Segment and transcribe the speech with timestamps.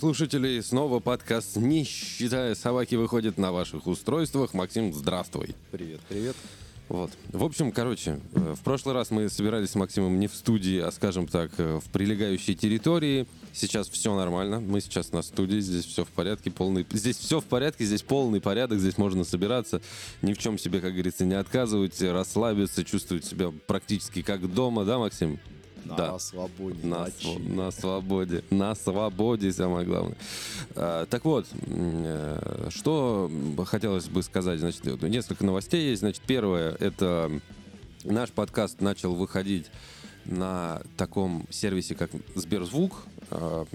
[0.00, 0.60] Слушатели.
[0.62, 4.54] Снова подкаст «Не считая собаки» выходит на ваших устройствах.
[4.54, 5.54] Максим, здравствуй.
[5.70, 6.36] Привет, привет.
[6.88, 7.10] Вот.
[7.30, 10.90] В общем, короче, э, в прошлый раз мы собирались с Максимом не в студии, а,
[10.90, 13.26] скажем так, э, в прилегающей территории.
[13.52, 14.58] Сейчас все нормально.
[14.58, 16.86] Мы сейчас на студии, здесь все в порядке, полный...
[16.90, 19.82] Здесь все в порядке, здесь полный порядок, здесь можно собираться,
[20.22, 24.98] ни в чем себе, как говорится, не отказывать, расслабиться, чувствовать себя практически как дома, да,
[24.98, 25.38] Максим?
[25.84, 26.18] На да.
[26.18, 26.86] свободе.
[26.86, 28.44] На, св- на свободе.
[28.50, 30.16] На свободе, самое главное.
[30.74, 33.30] А, так вот, э, что
[33.66, 34.60] хотелось бы сказать.
[34.60, 36.00] Значит, несколько новостей есть.
[36.00, 37.30] Значит, первое, это
[38.04, 39.66] наш подкаст начал выходить
[40.24, 42.94] на таком сервисе, как Сберзвук.
[43.30, 43.66] А,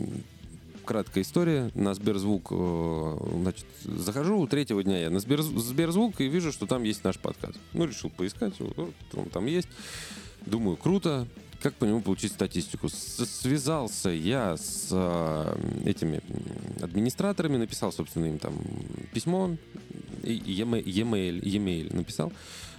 [0.85, 1.71] краткая история.
[1.73, 6.83] На Сберзвук, э, значит, захожу третьего дня я на Сбер, Сберзвук и вижу, что там
[6.83, 7.59] есть наш подкаст.
[7.73, 9.67] Ну, решил поискать, вот, он там есть.
[10.45, 11.27] Думаю, круто
[11.65, 12.89] как по нему получить статистику?
[12.89, 16.21] Связался я с э, этими
[16.79, 18.53] администраторами, написал, собственно, им там
[19.11, 19.57] письмо,
[20.21, 22.31] e-mail, e-mail написал.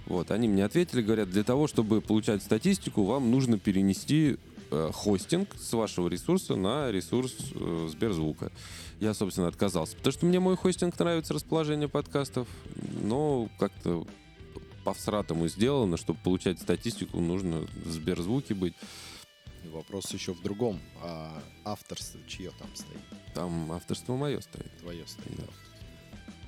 [0.06, 4.36] Вот, они мне ответили, говорят, для того, чтобы получать статистику, вам нужно перенести
[4.70, 8.52] э, хостинг с вашего ресурса на ресурс э, Сберзвука.
[9.00, 12.46] Я, собственно, отказался, потому что мне мой хостинг нравится, расположение подкастов,
[13.02, 14.06] но как-то
[14.86, 18.74] по-всратому сделано, чтобы получать статистику, нужно в Сберзвуке быть.
[19.64, 20.80] Вопрос еще в другом.
[21.02, 23.00] А авторство чье там стоит?
[23.34, 24.70] Там авторство мое стоит.
[24.78, 25.36] Твое стоит.
[25.38, 25.44] Да.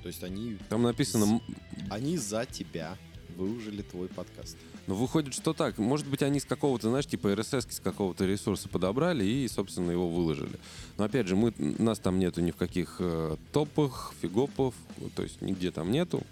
[0.03, 0.57] То есть они...
[0.69, 1.41] Там написано...
[1.89, 2.97] Они за тебя
[3.35, 4.55] выложили твой подкаст.
[4.87, 5.77] Ну, выходит, что так.
[5.77, 10.07] Может быть, они с какого-то, знаешь, типа RSS с какого-то ресурса подобрали и, собственно, его
[10.07, 10.57] выложили.
[10.97, 14.75] Но, опять же, мы, нас там нету ни в каких э, топах, фигопов,
[15.17, 16.23] то есть нигде там нету.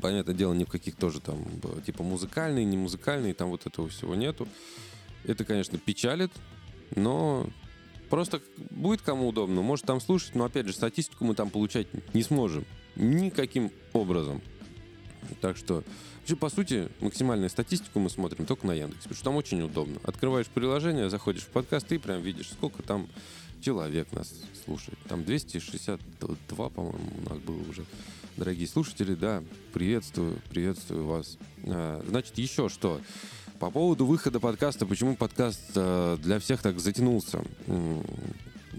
[0.00, 1.44] Понятное дело, ни в каких тоже там,
[1.84, 4.46] типа музыкальные, не музыкальные, там вот этого всего нету.
[5.24, 6.30] Это, конечно, печалит,
[6.94, 7.48] но
[8.08, 8.40] просто
[8.70, 12.64] будет кому удобно, может там слушать, но опять же, статистику мы там получать не сможем.
[12.96, 14.40] Никаким образом.
[15.40, 15.82] Так что,
[16.20, 20.00] вообще, по сути, максимальную статистику мы смотрим только на Яндексе, потому что там очень удобно.
[20.04, 23.08] Открываешь приложение, заходишь в подкаст, и прям видишь, сколько там
[23.60, 24.32] человек нас
[24.64, 24.98] слушает.
[25.08, 27.84] Там 262, по-моему, у нас было уже
[28.36, 29.42] дорогие слушатели, да,
[29.72, 31.36] приветствую, приветствую вас.
[31.64, 33.00] А, значит, еще что.
[33.58, 37.44] По поводу выхода подкаста, почему подкаст э, для всех так затянулся?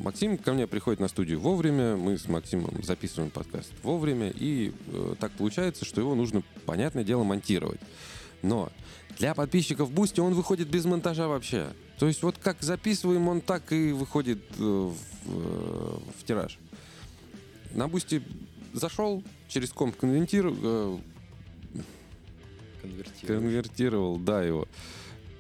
[0.02, 5.16] Максим ко мне приходит на студию вовремя, мы с Максимом записываем подкаст вовремя, и э,
[5.20, 7.80] так получается, что его нужно, понятное дело, монтировать.
[8.42, 8.72] Но
[9.20, 11.68] для подписчиков Boosty он выходит без монтажа вообще.
[12.00, 14.96] То есть вот как записываем, он так и выходит э, в,
[16.20, 16.58] в тираж.
[17.76, 18.24] На Boosty
[18.74, 20.98] зашел, через комп конвертировал, э,
[22.82, 23.28] конвертировал.
[23.28, 24.68] конвертировал, да, его.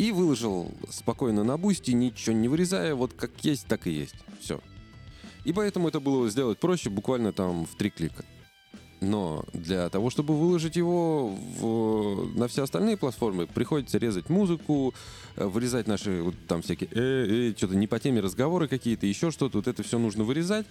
[0.01, 4.16] И выложил спокойно на Boosty, ничего не вырезая, вот как есть, так и есть.
[4.39, 4.59] Все.
[5.44, 8.25] И поэтому это было сделать проще, буквально там в три клика.
[9.00, 14.95] Но для того, чтобы выложить его в, на все остальные платформы, приходится резать музыку,
[15.35, 19.30] э, вырезать наши вот там всякие э, э, что-то не по теме разговоры какие-то, еще
[19.30, 19.59] что-то.
[19.59, 20.65] Вот это все нужно вырезать.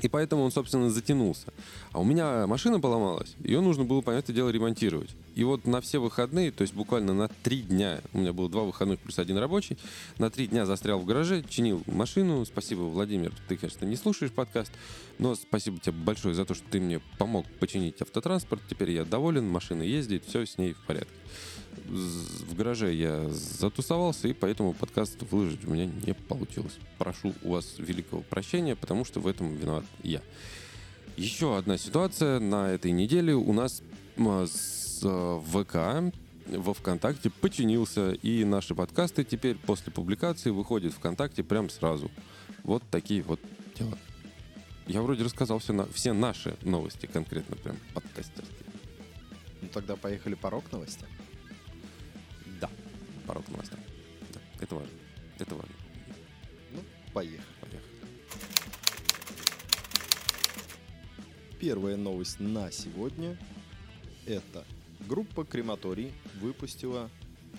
[0.00, 1.52] И поэтому он, собственно, затянулся.
[1.92, 5.10] А у меня машина поломалась, ее нужно было, понятное дело, ремонтировать.
[5.34, 8.64] И вот на все выходные, то есть буквально на три дня, у меня было два
[8.64, 9.78] выходных плюс один рабочий,
[10.18, 12.44] на три дня застрял в гараже, чинил машину.
[12.44, 14.72] Спасибо, Владимир, ты, конечно, не слушаешь подкаст,
[15.18, 18.62] но спасибо тебе большое за то, что ты мне помог починить автотранспорт.
[18.68, 21.12] Теперь я доволен, машина ездит, все с ней в порядке
[21.88, 26.76] в гараже я затусовался, и поэтому подкаст выложить у меня не получилось.
[26.98, 30.20] Прошу у вас великого прощения, потому что в этом виноват я.
[31.16, 32.38] Еще одна ситуация.
[32.38, 33.82] На этой неделе у нас
[34.16, 36.14] с э, ВК
[36.46, 42.10] во ВКонтакте починился, и наши подкасты теперь после публикации выходят ВКонтакте прям сразу.
[42.64, 43.40] Вот такие вот
[43.78, 43.98] дела.
[44.86, 48.68] Я вроде рассказал все, на, все наши новости конкретно прям подкастерские.
[49.60, 51.08] Ну тогда поехали по рок-новостям
[53.28, 53.78] порог новостям.
[54.32, 54.90] Да, это важно.
[55.38, 55.74] Это важно.
[56.72, 56.80] Ну,
[57.12, 57.42] Поехали.
[57.60, 57.82] Поехали.
[61.60, 63.36] Первая новость на сегодня.
[64.24, 64.64] Это
[65.06, 67.10] группа Крематорий выпустила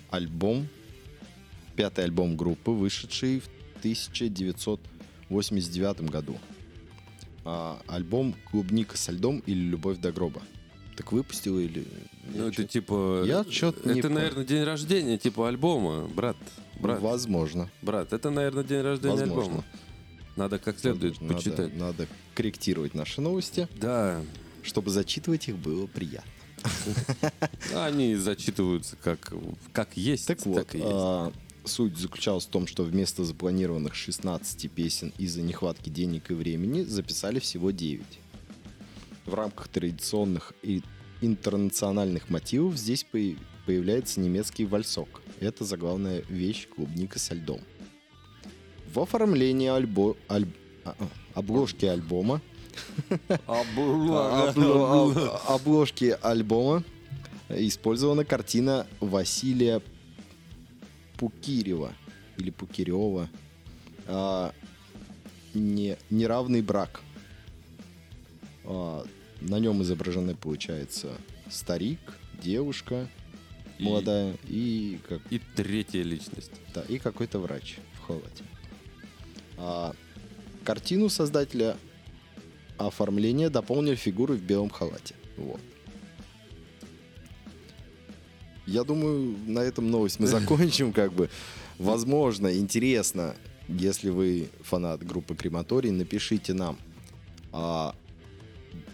[0.10, 0.68] альбом,
[1.75, 3.48] пятый альбом группы, вышедший в
[3.80, 6.39] 1989 году.
[7.45, 10.42] А, альбом «Клубника со льдом» или «Любовь до гроба».
[10.98, 11.86] Так выпустила или...
[12.34, 13.24] Ну, это типа...
[13.26, 16.38] Я чё-то не Это, наверное, день рождения, типа альбома, брат.
[16.80, 17.70] Брат, Возможно.
[17.81, 19.42] брат, это, наверное, день рождения Возможно.
[19.44, 19.66] альбома.
[20.36, 21.76] Надо как следует почитать.
[21.76, 24.22] Надо, корректировать наши новости, Да,
[24.64, 26.31] чтобы зачитывать их было приятно.
[27.76, 29.34] они зачитываются как,
[29.72, 30.90] как есть, Так вот, и есть.
[30.92, 31.31] а,
[31.66, 37.40] суть заключалась в том, что вместо запланированных 16 песен из-за нехватки денег и времени записали
[37.40, 38.02] всего 9.
[39.26, 40.81] В рамках традиционных и
[41.21, 45.21] интернациональных мотивов здесь появ- появляется немецкий вальсок.
[45.39, 47.62] Это заглавная вещь клубника со льдом.
[48.94, 50.48] В оформлении альбо- аль-
[50.83, 51.07] а, а,
[51.39, 52.42] обложки альбома
[53.10, 54.57] а, обл-
[55.48, 56.83] об- обложки альбома
[57.50, 59.81] использована картина Василия
[61.18, 61.94] Пукирева
[62.38, 63.30] или Пукирева
[65.54, 67.01] не, «Неравный брак».
[69.42, 71.10] На нем изображены, получается,
[71.50, 72.00] старик,
[72.42, 73.08] девушка
[73.78, 76.52] И- молодая и, как, И третья личность.
[76.74, 78.44] да, и какой-то врач в халате.
[79.58, 79.94] А,
[80.64, 81.78] картину создателя
[82.78, 85.16] оформления дополнили фигуры в белом халате.
[85.38, 85.62] Вот.
[88.68, 91.30] Я думаю, на этом новость мы закончим, как бы.
[91.78, 93.36] Возможно, интересно,
[93.68, 96.78] если вы фанат группы Крематорий, напишите нам,
[97.52, 97.96] а,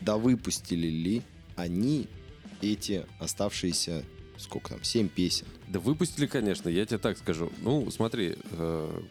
[0.01, 1.21] да выпустили ли
[1.55, 2.07] они
[2.61, 4.03] эти оставшиеся,
[4.37, 5.45] сколько там, 7 песен.
[5.67, 7.51] Да выпустили, конечно, я тебе так скажу.
[7.61, 9.01] Ну, смотри, э,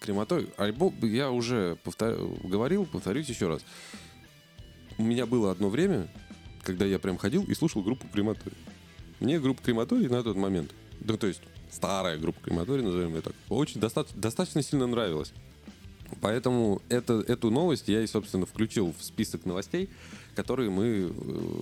[0.00, 2.16] Крематорий, альбом, я уже повтор-
[2.46, 3.62] говорил, повторюсь еще раз.
[4.98, 6.08] У меня было одно время,
[6.62, 8.56] когда я прям ходил и слушал группу Крематорий.
[9.20, 11.40] Мне группа Крематорий на тот момент, ну, то есть
[11.70, 15.32] старая группа Крематорий, назовем ее так, очень доста- достаточно сильно нравилась.
[16.20, 19.88] Поэтому это, эту новость я и, собственно, включил в список новостей,
[20.34, 21.10] которые мы, э,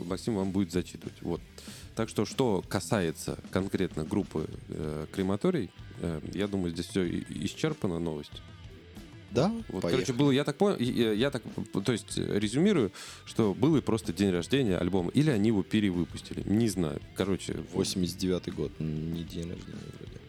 [0.07, 1.21] Максим вам будет зачитывать.
[1.23, 1.41] Вот.
[1.95, 5.71] Так что, что касается конкретно группы э, Крематорий,
[6.01, 8.43] э, я думаю, здесь все исчерпано новость.
[9.31, 10.05] Да, Вот, поехали.
[10.05, 11.43] короче, было, я так понял, и я так,
[11.85, 12.93] то есть, резюмирую,
[13.25, 17.01] что был и просто день рождения альбома, или они его перевыпустили, не знаю.
[17.15, 20.22] Короче, 89 год, не день рождения вроде.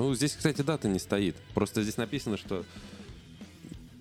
[0.00, 1.36] Ну, здесь, кстати, дата не стоит.
[1.52, 2.64] Просто здесь написано, что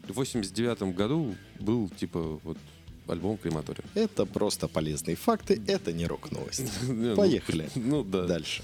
[0.08, 2.58] в 89 году был, типа, вот,
[3.06, 3.84] альбом Крематория.
[3.96, 6.72] Это просто полезные факты, это не рок-новость.
[6.88, 7.70] Ну, Поехали.
[7.76, 8.26] Ну, да.
[8.28, 8.64] Дальше.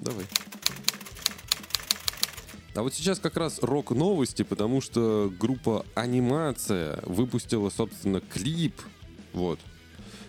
[0.00, 0.26] Давай.
[2.74, 8.78] А вот сейчас как раз рок-новости, потому что группа «Анимация» выпустила, собственно, клип,
[9.32, 9.58] вот,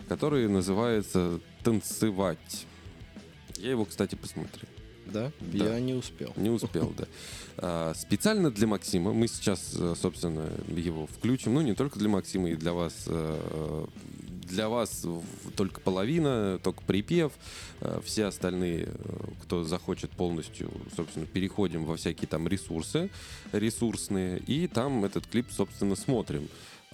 [0.08, 2.66] который называется «Танцевать».
[3.58, 4.71] Я его, кстати, посмотрел.
[5.12, 5.32] Да?
[5.40, 5.66] Да.
[5.66, 6.34] Я не успел.
[6.36, 7.06] Не успел, да.
[7.58, 11.54] А, Специально для Максима мы сейчас, э, собственно, его включим.
[11.56, 13.04] Ну, не только для Максима, и для вас.
[13.08, 13.86] э,
[14.52, 15.06] Для вас
[15.56, 17.32] только половина, только припев.
[17.80, 18.90] Э, Все остальные,
[19.44, 23.10] кто захочет полностью, собственно, переходим во всякие там ресурсы
[23.54, 24.40] ресурсные.
[24.40, 26.48] И там этот клип, собственно, смотрим.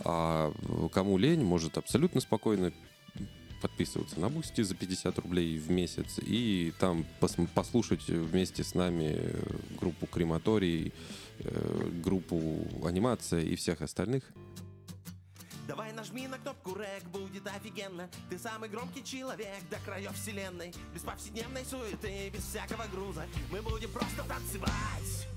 [0.03, 0.53] А
[0.93, 2.71] кому лень, может абсолютно спокойно
[3.57, 9.15] подписываться на Boosty за 50 рублей в месяц и там пос- послушать вместе с нами
[9.17, 10.93] э, группу Крематорий,
[11.39, 14.23] э, группу Анимация и всех остальных.
[15.67, 18.09] Давай нажми на кнопку rec, будет офигенно.
[18.29, 20.73] Ты самый громкий человек до краев вселенной.
[20.93, 23.25] Без повседневной суеты, без всякого груза.
[23.51, 25.27] Мы будем просто танцевать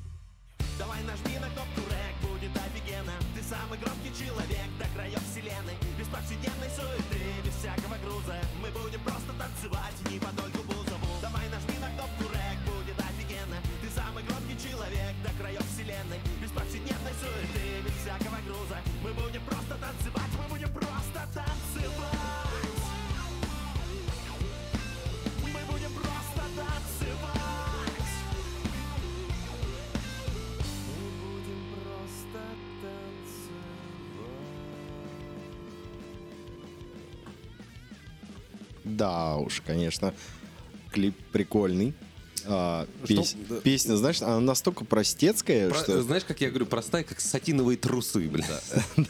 [0.80, 3.12] Давай нажми на кнопку рэк, будет офигенно.
[3.36, 5.76] Ты самый громкий человек до краев вселенной.
[5.98, 8.40] Без повседневной суеты, без всякого груза.
[8.62, 9.89] Мы будем просто танцевать,
[39.00, 40.12] Да уж, конечно,
[40.92, 41.94] клип прикольный.
[42.44, 43.56] А, Что- пес- да.
[43.60, 46.02] Песня, знаешь, она настолько простецкая, Про- что...
[46.02, 48.44] Знаешь, как я говорю, простая, как сатиновые трусы, бля.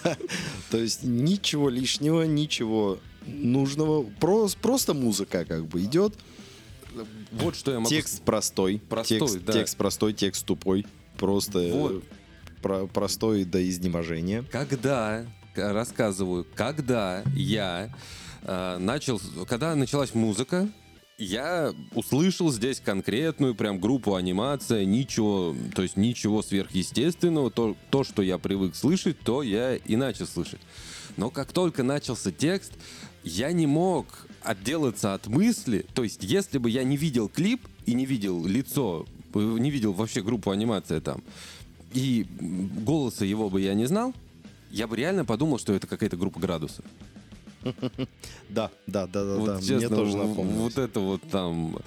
[0.04, 0.16] Да.
[0.70, 4.04] То есть ничего лишнего, ничего нужного.
[4.20, 6.14] Прос- просто музыка как бы идет.
[7.32, 8.80] Вот что я могу Текст простой.
[8.88, 9.52] Простой, текст, да.
[9.52, 10.86] текст простой, текст тупой.
[11.18, 11.58] Просто
[12.62, 14.44] э, простой до изнеможения.
[14.52, 17.92] Когда, рассказываю, когда я
[18.44, 20.68] начал, когда началась музыка,
[21.20, 28.22] я услышал здесь конкретную прям группу анимация, ничего, то есть ничего сверхъестественного, то, то, что
[28.22, 30.60] я привык слышать, то я и начал слышать.
[31.16, 32.72] Но как только начался текст,
[33.22, 34.06] я не мог
[34.42, 39.04] отделаться от мысли, то есть если бы я не видел клип и не видел лицо,
[39.34, 41.22] э, не видел вообще группу анимация там,
[41.92, 44.14] и голоса его бы я не знал,
[44.70, 46.84] я бы реально подумал, что это какая-то группа градусов.
[48.48, 49.54] Да, да, да, да, вот да.
[49.56, 50.58] Мне честно, тоже в- напомнилось.
[50.58, 51.78] вот это вот там...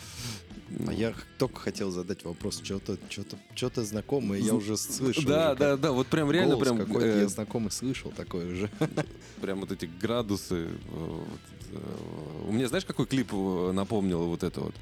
[0.88, 5.24] А я только хотел задать вопрос, что-то, что-то, что-то знакомое, я уже слышал.
[5.24, 8.70] да, уже да, да, вот прям реально, прям, какой-то э, я знакомый слышал такое уже.
[9.42, 10.66] прям вот эти градусы.
[10.66, 11.40] э, вот,
[11.74, 14.76] э, Мне знаешь, какой клип э, напомнил вот это вот?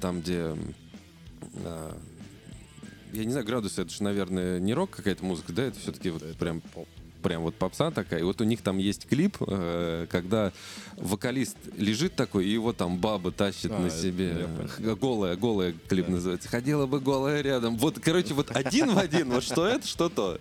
[0.00, 0.56] Там, где...
[3.12, 5.64] Я не знаю, градусы, это же, наверное, не рок какая-то музыка, да?
[5.64, 6.88] Это все-таки вот Это прям поп.
[7.20, 8.20] Прям вот попса такая.
[8.20, 10.52] И вот у них там есть клип, э, когда
[10.96, 14.48] вокалист лежит такой, и его там баба тащит А, на себе.
[15.00, 16.12] Голая, голая клип Да.
[16.12, 16.48] называется.
[16.48, 17.76] Ходила бы голая рядом.
[17.78, 19.30] Вот, короче, вот один в один.
[19.30, 20.38] Вот что это, что то.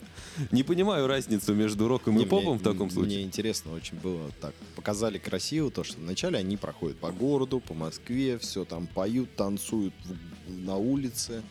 [0.51, 3.21] Не понимаю разницу между роком и попом мне- в таком Мне случае.
[3.23, 4.53] интересно очень было так.
[4.75, 9.93] Показали красиво то, что вначале они проходят по городу, по Москве, все там поют, танцуют
[10.47, 11.43] на улице.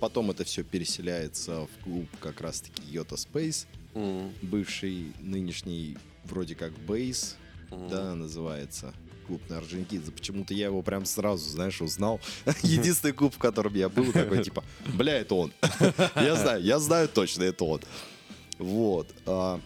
[0.00, 6.72] Потом это все переселяется в клуб как раз-таки Йота Space, М, бывший нынешний вроде как
[6.72, 7.36] Бейс,
[7.70, 7.88] м.
[7.88, 8.94] да, называется.
[9.26, 10.10] Клуб на Орджоникидзе.
[10.10, 12.20] Почему-то я его прям сразу, знаешь, узнал.
[12.62, 15.52] Единственный клуб, в котором я был, такой типа, бля, это он.
[16.16, 17.80] Я знаю, я знаю точно, это он.
[18.58, 19.08] Вот.
[19.26, 19.60] а,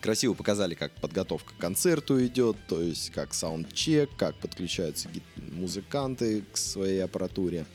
[0.00, 6.56] Красиво показали, как подготовка к концерту идет, то есть как саундчек, как подключаются музыканты к
[6.56, 7.66] своей аппаратуре,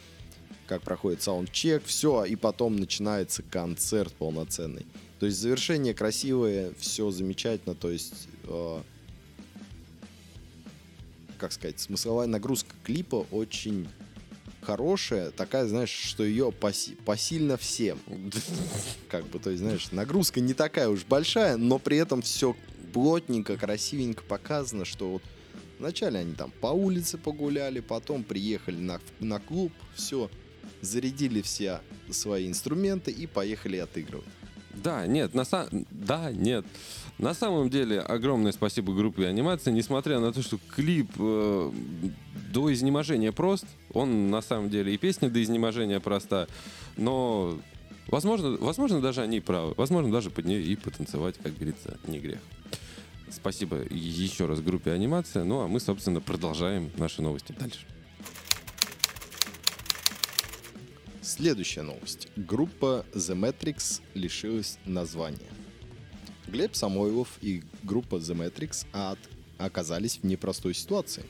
[0.67, 4.85] как проходит саундчек, все, и потом начинается концерт полноценный.
[5.23, 8.81] То есть завершение красивое, все замечательно, то есть э,
[11.37, 13.87] как сказать, смысловая нагрузка клипа очень
[14.59, 17.99] хорошая, такая, знаешь, что ее поси- посильно всем.
[19.07, 22.53] Как бы, то есть, знаешь, нагрузка не такая уж большая, но при этом все
[22.91, 25.23] плотненько, красивенько показано, что вот
[25.79, 30.29] вначале они там по улице погуляли, потом приехали на, на клуб, все,
[30.81, 31.79] зарядили все
[32.11, 34.27] свои инструменты и поехали отыгрывать.
[34.73, 35.85] Да, нет, на самом...
[35.91, 36.65] Да, нет.
[37.19, 41.71] На самом деле, огромное спасибо группе анимации, несмотря на то, что клип э,
[42.51, 46.47] до изнеможения прост, он на самом деле и песня до изнеможения проста,
[46.97, 47.57] но
[48.07, 52.39] возможно, возможно даже они правы, возможно даже под нее и потанцевать, как говорится, не грех.
[53.29, 57.85] Спасибо еще раз группе анимация, ну а мы, собственно, продолжаем наши новости дальше.
[61.23, 62.27] Следующая новость.
[62.35, 65.39] Группа The Matrix лишилась названия.
[66.47, 69.17] Глеб Самойлов и группа The Matrix от-
[69.57, 71.23] оказались в непростой ситуации.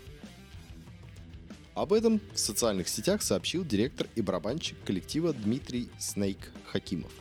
[1.75, 7.11] Об этом в социальных сетях сообщил директор и барабанщик коллектива Дмитрий Снейк Хакимов.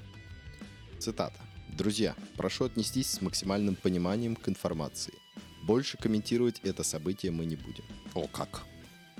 [0.98, 1.38] Цитата.
[1.76, 5.14] «Друзья, прошу отнестись с максимальным пониманием к информации.
[5.62, 7.84] Больше комментировать это событие мы не будем.
[8.14, 8.64] О, как?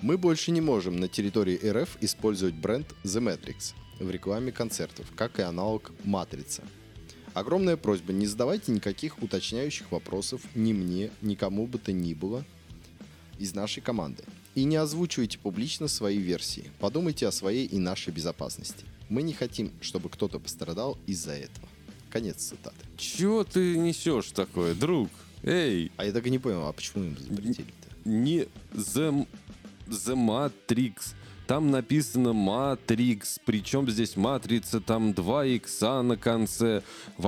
[0.02, 5.38] Мы больше не можем на территории РФ использовать бренд The Matrix в рекламе концертов, как
[5.38, 6.64] и аналог Матрица.
[7.34, 12.44] Огромная просьба, не задавайте никаких уточняющих вопросов ни мне, ни кому бы то ни было
[13.38, 14.24] из нашей команды.
[14.56, 16.72] И не озвучивайте публично свои версии.
[16.80, 18.84] Подумайте о своей и нашей безопасности.
[19.08, 21.68] Мы не хотим, чтобы кто-то пострадал из-за этого.
[22.10, 22.84] Конец цитаты.
[22.96, 25.10] Чего ты несешь такое, друг?
[25.44, 27.82] Эй, А я так и не понял, а почему им запретили-то?
[28.04, 29.26] не The,
[29.88, 31.14] The Matrix.
[31.46, 36.82] Там написано Matrix, причем здесь матрица, там 2 икса на конце.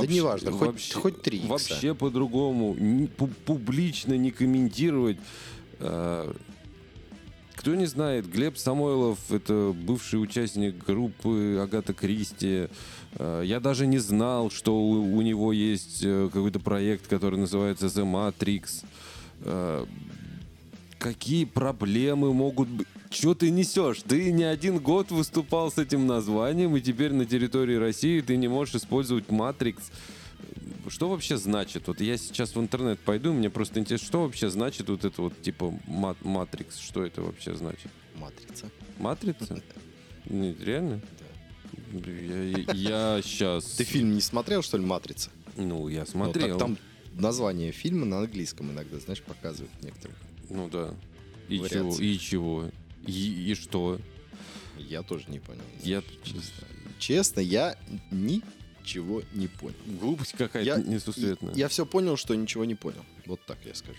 [0.09, 1.49] неважно, хоть- хоть три икса.
[1.49, 2.77] Вообще по-другому.
[3.45, 5.19] Публично не комментировать.
[5.81, 6.33] А,
[7.57, 12.69] Кто не знает, Глеб Самойлов— это бывший участник группы Агата Кристи.
[13.17, 17.87] А, Я даже не знал, что у, у него есть э, какой-то проект, который называется
[17.87, 18.85] The Matrix.
[21.05, 22.87] Какие проблемы могут быть?
[23.11, 24.01] Что ты несешь?
[24.09, 28.49] Ты не один год выступал с этим названием, и теперь на территории России ты не
[28.49, 29.83] можешь использовать Matrix.
[30.89, 31.89] Что вообще значит?
[31.89, 35.43] Вот я сейчас в интернет пойду, мне просто интересно, что вообще значит вот это вот
[35.43, 36.81] типа ма- Matrix?
[36.81, 37.91] Что это вообще значит?
[38.15, 38.71] Матрица.
[38.99, 39.63] Матрица?
[40.25, 41.03] Нет, реально?
[42.73, 43.65] Я, сейчас...
[43.73, 45.29] Ты фильм не смотрел, что ли, «Матрица»?
[45.59, 46.49] Ну, я Ну, смотрел.
[46.49, 46.79] так там
[47.13, 50.17] название фильма на английском иногда, знаешь, показывают некоторых.
[50.51, 50.95] Ну да.
[51.49, 51.79] И Вариации.
[51.79, 52.01] чего?
[52.01, 52.71] И чего?
[53.07, 54.01] И, и что?
[54.79, 55.63] Я тоже не понял.
[55.83, 56.03] Я...
[56.23, 56.67] Честно.
[56.99, 57.77] Честно, я
[58.11, 58.43] ни
[58.85, 59.77] ничего не понял.
[59.87, 61.55] Глупость какая-то Я, несусветная.
[61.55, 63.03] я все понял, что ничего не понял.
[63.25, 63.99] Вот так я скажу.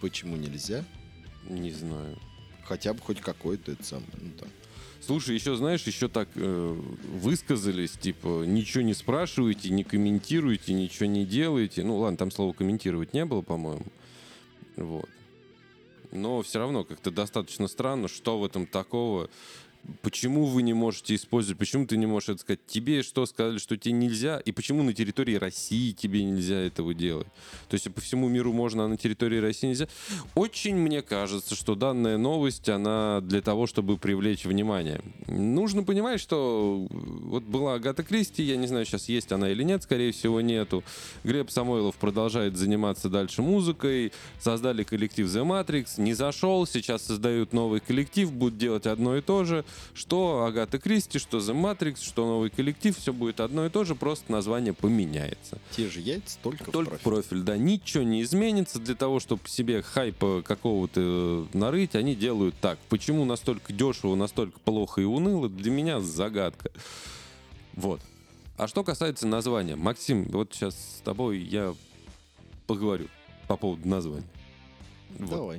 [0.00, 0.84] Почему нельзя?
[1.48, 2.18] Не знаю.
[2.64, 4.08] Хотя бы хоть какой-то это самое.
[4.18, 4.48] Ну, там.
[5.06, 6.76] Слушай, еще знаешь, еще так э,
[7.12, 11.82] высказались, типа, ничего не спрашивайте, не комментируйте, ничего не делайте.
[11.82, 13.84] Ну ладно, там слова комментировать не было, по-моему.
[14.76, 15.08] Вот.
[16.10, 19.28] Но все равно как-то достаточно странно, что в этом такого.
[20.02, 22.60] Почему вы не можете использовать, почему ты не можешь это сказать?
[22.66, 24.38] Тебе что сказали, что тебе нельзя?
[24.38, 27.26] И почему на территории России тебе нельзя этого делать?
[27.68, 29.88] То есть по всему миру можно, а на территории России нельзя?
[30.34, 35.00] Очень мне кажется, что данная новость, она для того, чтобы привлечь внимание.
[35.26, 39.82] Нужно понимать, что вот была Агата Кристи, я не знаю, сейчас есть она или нет,
[39.82, 40.82] скорее всего нету.
[41.24, 47.80] Глеб Самойлов продолжает заниматься дальше музыкой, создали коллектив The Matrix, не зашел, сейчас создают новый
[47.80, 49.64] коллектив, будут делать одно и то же.
[49.94, 53.94] Что Агата Кристи, что The Matrix, что новый коллектив, все будет одно и то же,
[53.94, 55.58] просто название поменяется.
[55.76, 57.28] Те же яйца, только, Только в профиль.
[57.28, 57.56] профиль, да.
[57.56, 61.00] Ничего не изменится для того, чтобы себе хайпа какого-то
[61.52, 61.94] э, нарыть.
[61.94, 62.78] Они делают так.
[62.88, 66.70] Почему настолько дешево, настолько плохо и уныло, для меня загадка.
[67.74, 68.00] Вот.
[68.56, 71.74] А что касается названия, Максим, вот сейчас с тобой я
[72.66, 73.08] поговорю
[73.48, 74.26] по поводу названия.
[75.18, 75.58] Вот.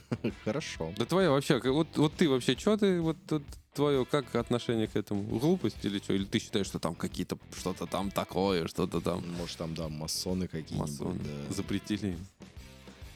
[0.44, 0.92] Хорошо.
[0.96, 3.42] Да твоя вообще, вот, вот ты вообще, что ты, вот, вот
[3.74, 5.22] твое, как отношение к этому?
[5.38, 6.12] Глупость или что?
[6.14, 10.46] Или ты считаешь, что там какие-то, что-то там такое, что-то там Может, там, да, масоны
[10.48, 10.90] какие-нибудь.
[10.90, 12.16] масоны Да, запретили?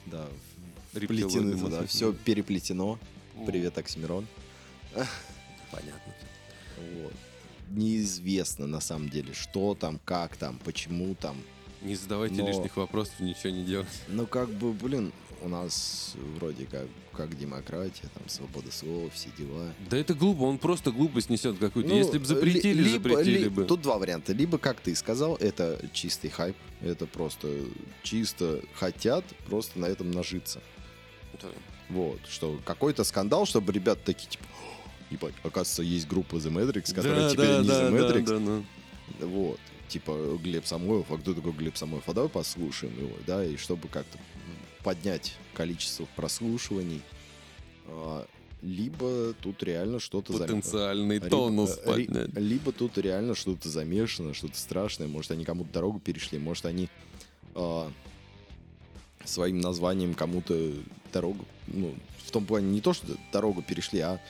[0.07, 0.27] да.
[0.93, 1.65] Вплетены туда.
[1.65, 1.87] масоны.
[1.87, 2.99] Все переплетено.
[3.47, 4.27] Привет, Оксимирон.
[5.71, 6.15] Понятно.
[7.03, 7.13] Вот.
[7.69, 11.37] Неизвестно, на самом деле, что там, как там, почему там.
[11.83, 13.91] Не задавайте Но- лишних вопросов, ничего не делайте.
[14.09, 19.73] Ну, как бы, блин, у нас вроде как, как демократия, там, свобода слова, все дела.
[19.91, 21.91] Да это глупо, он просто глупость несет какую-то.
[21.91, 23.65] Ну, Если бы запретили, ли- либо- запретили ли- бы.
[23.65, 24.33] Тут два варианта.
[24.33, 26.57] Либо, как ты сказал, это чистый хайп.
[26.81, 27.49] Это просто
[28.03, 30.61] чисто хотят просто на этом нажиться.
[31.43, 31.49] Да.
[31.89, 36.93] Вот, что какой-то скандал, чтобы ребята такие, типа, «О, ебать, оказывается, есть группа The Matrix,
[36.95, 38.25] которая теперь не The Matrix.
[38.25, 38.39] да,
[39.21, 39.27] да.
[39.27, 42.09] Вот, типа Глеб Самойлов, а кто такой Глеб Самойлов?
[42.09, 44.19] А давай послушаем его, да, и чтобы как-то
[44.87, 47.03] поднять количество прослушиваний.
[47.89, 48.25] А,
[48.63, 52.31] Либо тут реально что-то зам- Потенциальный Либо- тонус э, ри- поднять.
[52.35, 55.09] Либо тут реально что-то замешано, что-то страшное.
[55.09, 56.89] Может, они кому-то дорогу перешли, может, они
[57.57, 57.91] а,
[59.25, 60.73] своим названием кому-то
[61.13, 61.93] дорогу, ну,
[62.25, 64.21] в том плане не то, что дорогу перешли, а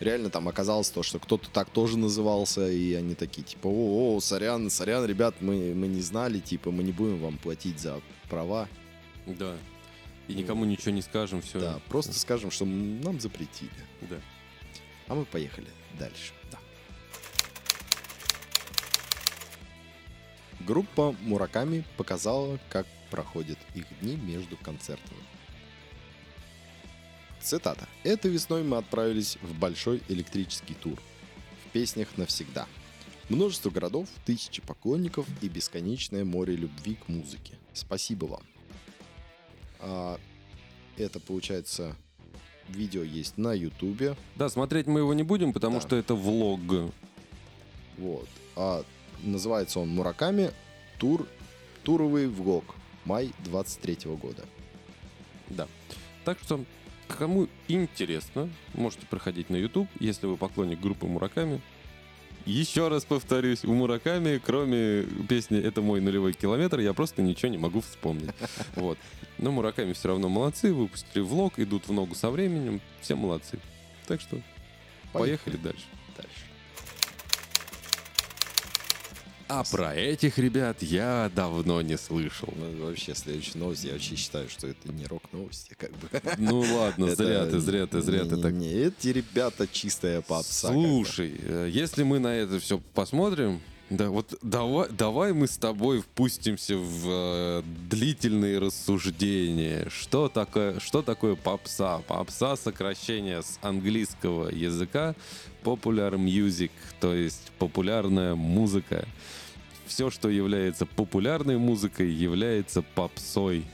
[0.00, 4.20] реально там оказалось то, что кто-то так тоже назывался, и они такие, типа, о, о,
[4.20, 8.68] сорян, сорян, ребят, мы, мы не знали, типа, мы не будем вам платить за права.
[9.26, 9.56] Да.
[10.30, 11.58] И никому ничего не скажем, все.
[11.58, 13.70] Да, просто скажем, что нам запретили.
[14.02, 14.16] Да.
[15.08, 16.32] А мы поехали дальше.
[20.60, 25.20] Группа Мураками показала, как проходят их дни между концертами.
[27.40, 27.88] Цитата.
[28.04, 31.00] «Этой весной мы отправились в большой электрический тур.
[31.66, 32.68] В песнях навсегда.
[33.30, 37.54] Множество городов, тысячи поклонников и бесконечное море любви к музыке.
[37.72, 38.59] Спасибо вам».
[39.80, 40.18] А,
[40.96, 41.96] это, получается,
[42.68, 44.16] видео есть на Ютубе.
[44.36, 45.80] Да, смотреть мы его не будем, потому Да.
[45.80, 46.60] что это влог.
[47.98, 48.28] Вот.
[48.56, 48.84] А
[49.22, 50.50] называется он Мураками
[50.98, 51.26] тур
[51.82, 52.64] туровый влог
[53.04, 54.44] май 23 года.
[55.48, 55.66] Да.
[56.24, 56.64] Так что,
[57.08, 61.60] кому интересно, можете проходить на YouTube, если вы поклонник группы Мураками.
[62.46, 67.58] Еще раз повторюсь, у Мураками, кроме песни «Это мой нулевой километр», я просто ничего не
[67.58, 68.30] могу вспомнить.
[68.76, 68.98] Вот.
[69.38, 73.58] Но Мураками все равно молодцы, выпустили влог, идут в ногу со временем, все молодцы.
[74.06, 74.40] Так что
[75.12, 75.84] поехали дальше.
[76.16, 76.49] дальше.
[79.50, 82.54] А про этих ребят я давно не слышал.
[82.56, 86.08] Ну, вообще, следующая новость, я вообще считаю, что это не рок-новости, как бы.
[86.38, 88.52] Ну ладно, зря ты, зря ты, зря ты так.
[88.52, 90.68] Не-не-не, эти ребята чистая попса.
[90.68, 93.60] Слушай, э, если мы на это все посмотрим,
[93.90, 99.88] да, вот давай, давай мы с тобой впустимся в э, длительные рассуждения.
[99.90, 101.98] Что такое, что такое попса?
[102.06, 105.16] Попса сокращение с английского языка
[105.64, 109.08] popular music, то есть популярная музыка.
[109.90, 113.64] Все, что является популярной музыкой, является попсой.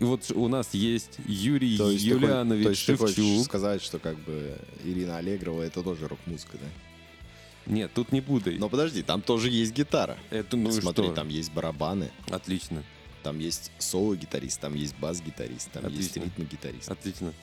[0.00, 3.16] И вот у нас есть Юрий То есть, ты хо- Юлианович то есть ты хочешь
[3.16, 3.44] Шевчук.
[3.44, 7.70] сказать, что как бы Ирина Аллегрова это тоже рок-музыка, да?
[7.70, 8.50] Нет, тут не буду.
[8.52, 10.16] Но подожди, там тоже есть гитара.
[10.30, 11.14] Это ну Смотри, что?
[11.14, 12.82] там есть барабаны, Отлично,
[13.22, 16.24] там есть соло-гитарист, там есть бас-гитарист, там есть Отлично.
[16.24, 16.90] ритм-гитарист.
[16.90, 17.34] отлично.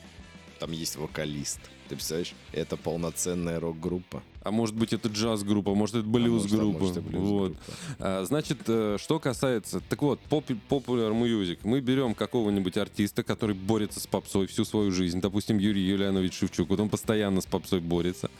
[0.58, 1.60] Там есть вокалист.
[1.88, 2.34] Ты представляешь?
[2.52, 4.22] Это полноценная рок-группа.
[4.42, 6.78] А может быть, это джаз-группа, может, это А может, а блюз-группа.
[6.84, 7.56] может, и вот.
[7.98, 9.80] А, Значит, э, что касается...
[9.88, 11.58] Так вот, поп- popular music.
[11.64, 15.20] Мы берем какого-нибудь артиста, который борется с попсой всю свою жизнь.
[15.20, 16.68] Допустим, Юрий Юлианович Шевчук.
[16.70, 18.30] Вот он постоянно с попсой борется.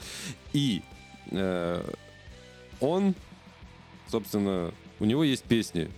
[0.52, 0.82] И
[1.30, 1.84] э,
[2.80, 3.14] он,
[4.08, 5.88] собственно, у него есть песни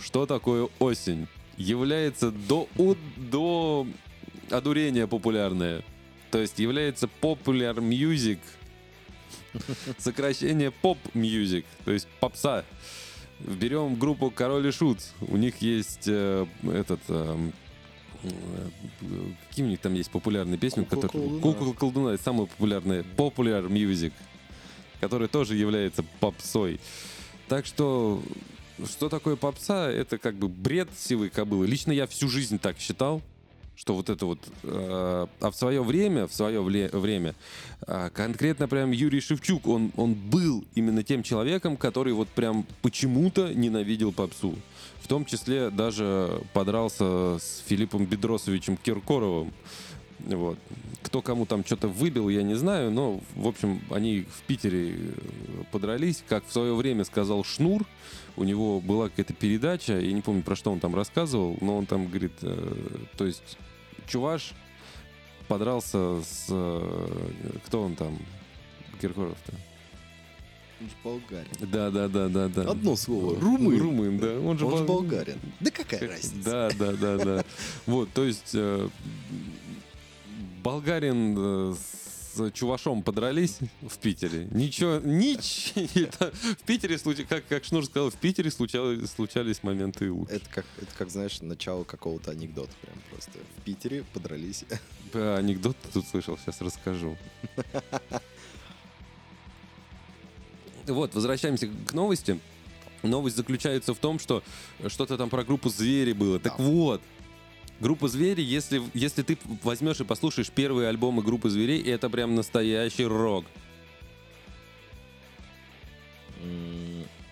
[0.00, 3.86] «Что такое осень?» Является до, у- до
[4.50, 5.82] одурения популярная.
[6.30, 8.38] То есть является popular music
[9.98, 12.64] сокращение pop music, то есть попса.
[13.40, 14.98] Берем группу Король и Шут.
[15.20, 17.00] У них есть э, этот...
[17.08, 17.52] эм,
[18.24, 18.68] э,
[19.48, 20.82] какие у них там есть популярные песни?
[20.82, 21.40] Кукла колдуна.
[21.40, 22.08] Кукла колдуна.
[22.10, 23.04] Это самая популярная.
[23.16, 24.12] Popular music.
[25.00, 26.80] Который тоже является попсой.
[27.48, 28.22] Так что...
[28.84, 29.90] Что такое попса?
[29.90, 31.66] Это как бы бред сивой кобылы.
[31.66, 33.22] Лично я всю жизнь так считал,
[33.78, 34.40] что вот это вот...
[34.64, 37.36] э, а в свое время, в свое вле- время,
[37.82, 43.54] а, конкретно прям Юрий Шевчук, он, он был именно тем человеком, который вот прям почему-то
[43.54, 44.56] ненавидел попсу.
[45.00, 49.52] В том числе даже подрался с Филиппом Бедросовичем Киркоровым.
[50.18, 50.58] Вот.
[51.04, 55.12] Кто кому там что-то выбил, я не знаю, но, в общем, они в Питере э,
[55.70, 56.24] подрались.
[56.28, 57.86] Как в свое время сказал Шнур,
[58.36, 61.86] у него была какая-то передача, я не помню, про что он там рассказывал, но он
[61.86, 62.74] там говорит, э,
[63.16, 63.56] то есть
[64.08, 64.52] чуваш
[65.48, 66.46] подрался с...
[66.50, 68.18] э, кто он там?
[69.00, 69.52] Киркоров-то?
[70.80, 71.70] Он же болгарин.
[71.72, 72.70] Да, да, да, да, да.
[72.70, 73.38] Одно слово.
[73.40, 73.80] Румын.
[73.80, 74.38] Румын, да.
[74.40, 75.38] Он же, Он же бол- болгарин.
[75.60, 76.44] Да какая разница?
[76.44, 77.44] Да, да, да, да.
[77.86, 78.88] Вот, то есть э,
[80.62, 81.74] болгарин э,
[82.34, 84.48] с чувашом подрались в Питере.
[84.50, 86.30] Ничего, ничего.
[86.58, 90.34] В Питере, случай- как, как Шнур сказал, в Питере случались моменты и лучше.
[90.34, 93.32] Это как, это как, знаешь, начало какого-то анекдота прям просто.
[93.58, 94.64] В Питере подрались.
[95.14, 97.16] Анекдот тут слышал, сейчас расскажу.
[100.86, 102.40] Вот, возвращаемся к новости.
[103.02, 104.42] Новость заключается в том, что
[104.86, 106.38] что-то там про группу «Звери» было.
[106.40, 107.02] Так вот,
[107.80, 113.04] группа «Звери», если, если ты возьмешь и послушаешь первые альбомы группы «Зверей», это прям настоящий
[113.04, 113.44] рок.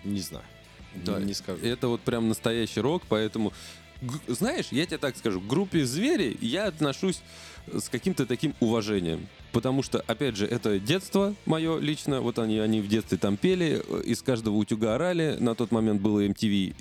[0.03, 0.45] Не знаю.
[0.95, 1.63] Да, Не- скажу.
[1.63, 3.53] Это вот прям настоящий рок, поэтому...
[4.27, 7.21] Знаешь, я тебе так скажу, к группе «Звери» я отношусь
[7.67, 9.27] с каким-то таким уважением.
[9.51, 12.21] Потому что, опять же, это детство мое лично.
[12.21, 15.37] Вот они, они в детстве там пели, э, из каждого утюга орали.
[15.39, 16.75] На тот момент было MTV.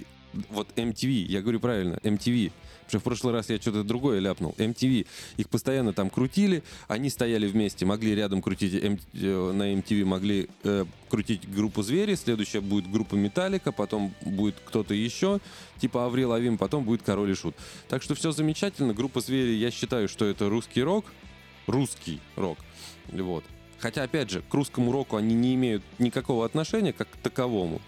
[0.51, 2.53] Вот MTV, я говорю правильно, MTV.
[2.87, 4.55] Потому что в прошлый раз я что-то другое ляпнул.
[4.59, 5.07] MTV.
[5.39, 10.49] Их постоянно там крутили, они стояли вместе, могли рядом крутить М- э, на MTV, могли
[10.63, 15.41] э, крутить группу Звери, следующая будет группа Металлика, потом будет кто-то еще,
[15.79, 17.57] типа Аврил Лавин, потом будет Король и Шут.
[17.89, 18.95] Так что все замечательно.
[18.95, 21.07] Группа Звери, я считаю, что это русский рок,
[21.67, 22.59] русский рок.
[23.09, 23.43] Вот.
[23.79, 27.83] Хотя, опять же, к русскому року они не имеют никакого отношения как к таковому.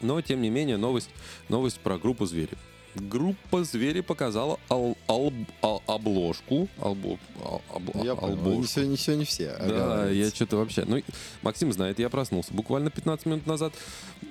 [0.00, 1.10] Но, тем не менее, новость,
[1.50, 2.56] новость про группу «Звери».
[2.96, 5.32] Группа «Звери» показала ал- ал-
[5.62, 6.68] ал- обложку.
[6.78, 7.62] албо- ал-
[7.94, 8.34] Ну, Я понял.
[8.34, 8.60] обложку.
[8.60, 9.56] Не все, не все, не все.
[9.58, 10.84] Да, я что-то вообще...
[10.86, 11.02] Ну,
[11.42, 13.74] Максим знает, я проснулся буквально 15 минут назад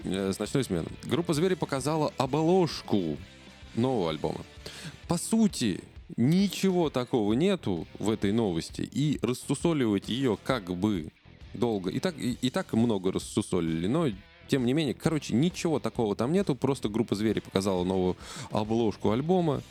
[0.04, 0.88] э, с ночной смены.
[1.04, 3.17] Группа «Звери» показала обложку
[3.75, 4.41] нового альбома.
[5.08, 5.82] По сути,
[6.17, 11.10] ничего такого нету в этой новости, и рассусоливать ее как бы
[11.54, 11.89] долго.
[11.91, 14.08] И так, и, и так много рассусолили, но
[14.47, 18.17] тем не менее, короче, ничего такого там нету, просто группа «Звери» показала новую
[18.51, 19.62] обложку альбома,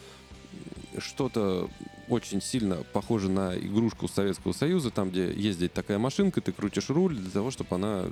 [0.98, 1.68] что-то
[2.08, 7.16] очень сильно похоже на игрушку Советского Союза, там, где ездит такая машинка, ты крутишь руль
[7.16, 8.10] для того, чтобы она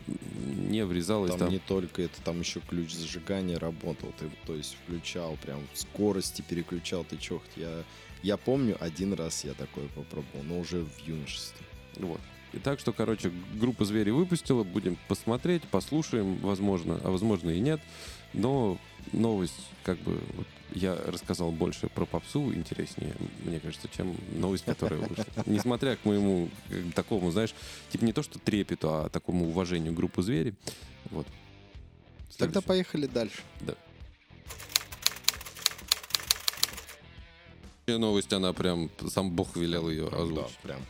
[0.68, 1.50] не врезалась Там там.
[1.50, 4.12] не только это, там еще ключ зажигания работал.
[4.18, 7.42] Ты, то есть, включал прям скорости, переключал ты чё.
[7.56, 7.84] Я,
[8.22, 11.66] я помню, один раз я такое попробовал, но уже в юношестве.
[11.96, 12.20] Вот.
[12.52, 17.80] И так что, короче, группа «Звери» выпустила, будем посмотреть, послушаем, возможно, а возможно и нет.
[18.34, 18.78] Но
[19.12, 25.00] новость, как бы, вот, я рассказал больше про попсу, интереснее, мне кажется, чем новость, которая
[25.00, 25.24] вышла.
[25.46, 27.54] Несмотря к моему э, такому, знаешь,
[27.90, 30.54] типа не то что трепету, а такому уважению группы «Звери».
[31.10, 31.26] Вот.
[32.38, 32.66] Тогда Следующий.
[32.68, 33.42] поехали дальше.
[37.84, 40.58] Следующая новость, она прям, сам Бог велел ее Да, озвучить.
[40.62, 40.80] прям.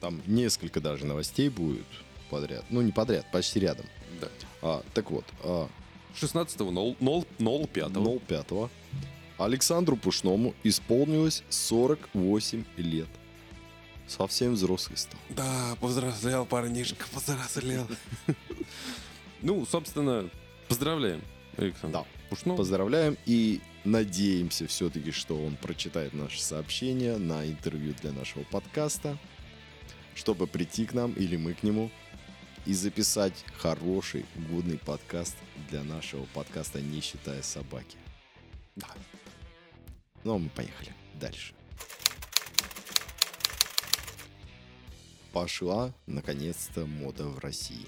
[0.00, 1.86] Там несколько даже новостей будет
[2.30, 2.64] подряд.
[2.70, 3.86] Ну, не подряд, почти рядом.
[4.20, 4.28] Да.
[4.62, 5.68] А, так вот, а,
[6.14, 8.20] 16.05.
[8.26, 8.70] 05
[9.38, 13.08] Александру Пушному исполнилось 48 лет.
[14.06, 15.18] Совсем взрослый стал.
[15.30, 17.86] Да, повзрослел парнишка, повзрослел.
[19.42, 20.30] Ну, собственно,
[20.66, 21.20] поздравляем,
[21.58, 21.98] Александр.
[21.98, 22.04] Да.
[22.30, 22.56] Пушнов.
[22.56, 29.18] Поздравляем и надеемся все-таки, что он прочитает наше сообщение на интервью для нашего подкаста.
[30.16, 31.90] Чтобы прийти к нам или мы к нему
[32.64, 35.36] и записать хороший, годный подкаст
[35.70, 37.96] для нашего подкаста «Не считая собаки».
[38.74, 38.88] Да.
[40.24, 41.54] Ну, а мы поехали дальше.
[45.32, 47.86] Пошла, наконец-то, мода в России.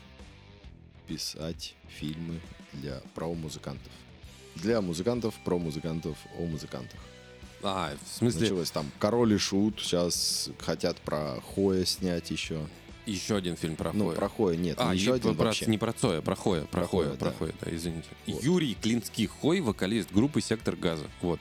[1.09, 2.41] Писать фильмы
[2.75, 3.91] для про музыкантов.
[4.55, 7.01] Для музыкантов, про музыкантов, о музыкантах.
[7.63, 12.61] А, в смысле, Началось там Король и Шут, сейчас хотят про Хоя снять еще.
[13.05, 14.17] еще один фильм про Ну, Хоя.
[14.17, 15.67] про Хоя нет, А, еще один про- вообще.
[15.67, 17.37] не про Цоя, про Хоя, про, Про Хоя, Хоя, про да.
[17.37, 18.09] Хоя, да, извините.
[18.27, 18.43] Вот.
[18.45, 21.07] Юрий Клинский Хой, вокалист группы «Сектор газа».
[21.21, 21.41] Вот.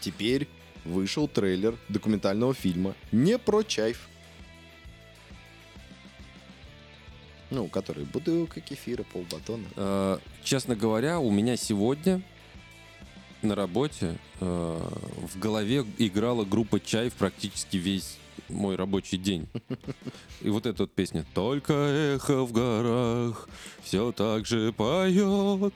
[0.00, 0.48] Теперь
[0.84, 4.08] вышел трейлер документального фильма не про чайф.
[7.50, 9.64] Ну, который бутылка кефира, полбатона.
[9.76, 12.20] Э, честно говоря, у меня сегодня
[13.42, 14.90] на работе э,
[15.32, 18.18] в голове играла группа «Чайф» практически весь
[18.48, 19.46] мой рабочий день.
[20.42, 23.48] И вот эта вот песня «Только эхо в горах
[23.82, 25.72] все так же поет».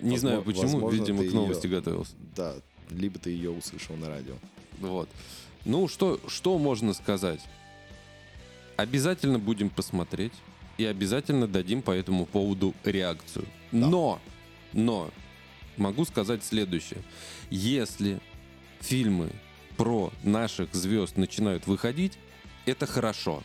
[0.00, 2.12] Не Возможно- знаю почему, возможно, видимо, к новости её- готовился.
[2.36, 2.54] Да,
[2.90, 4.34] либо ты ее услышал на радио.
[4.80, 5.08] Вот.
[5.64, 7.40] Ну, что, что можно сказать?
[8.76, 10.32] Обязательно будем посмотреть
[10.76, 13.44] и обязательно дадим по этому поводу реакцию.
[13.72, 14.20] Но,
[14.72, 15.10] но,
[15.78, 17.02] могу сказать следующее.
[17.50, 18.20] Если
[18.80, 19.30] фильмы
[19.76, 22.18] про наших звезд начинают выходить,
[22.66, 23.42] это хорошо.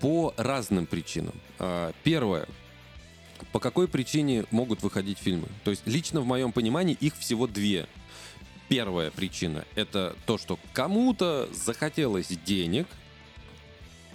[0.00, 1.34] По разным причинам.
[1.58, 2.46] А, Первое.
[3.52, 5.48] По какой причине могут выходить фильмы?
[5.64, 7.86] То есть лично в моем понимании их всего две.
[8.68, 12.86] Первая причина— это то, что кому-то захотелось денег,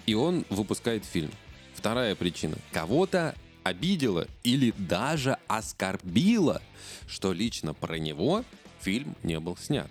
[0.05, 1.31] и он выпускает фильм.
[1.73, 6.61] Вторая причина— кого-то обидела или даже оскорбила,
[7.07, 8.45] что лично про него
[8.79, 9.89] фильм не был снят.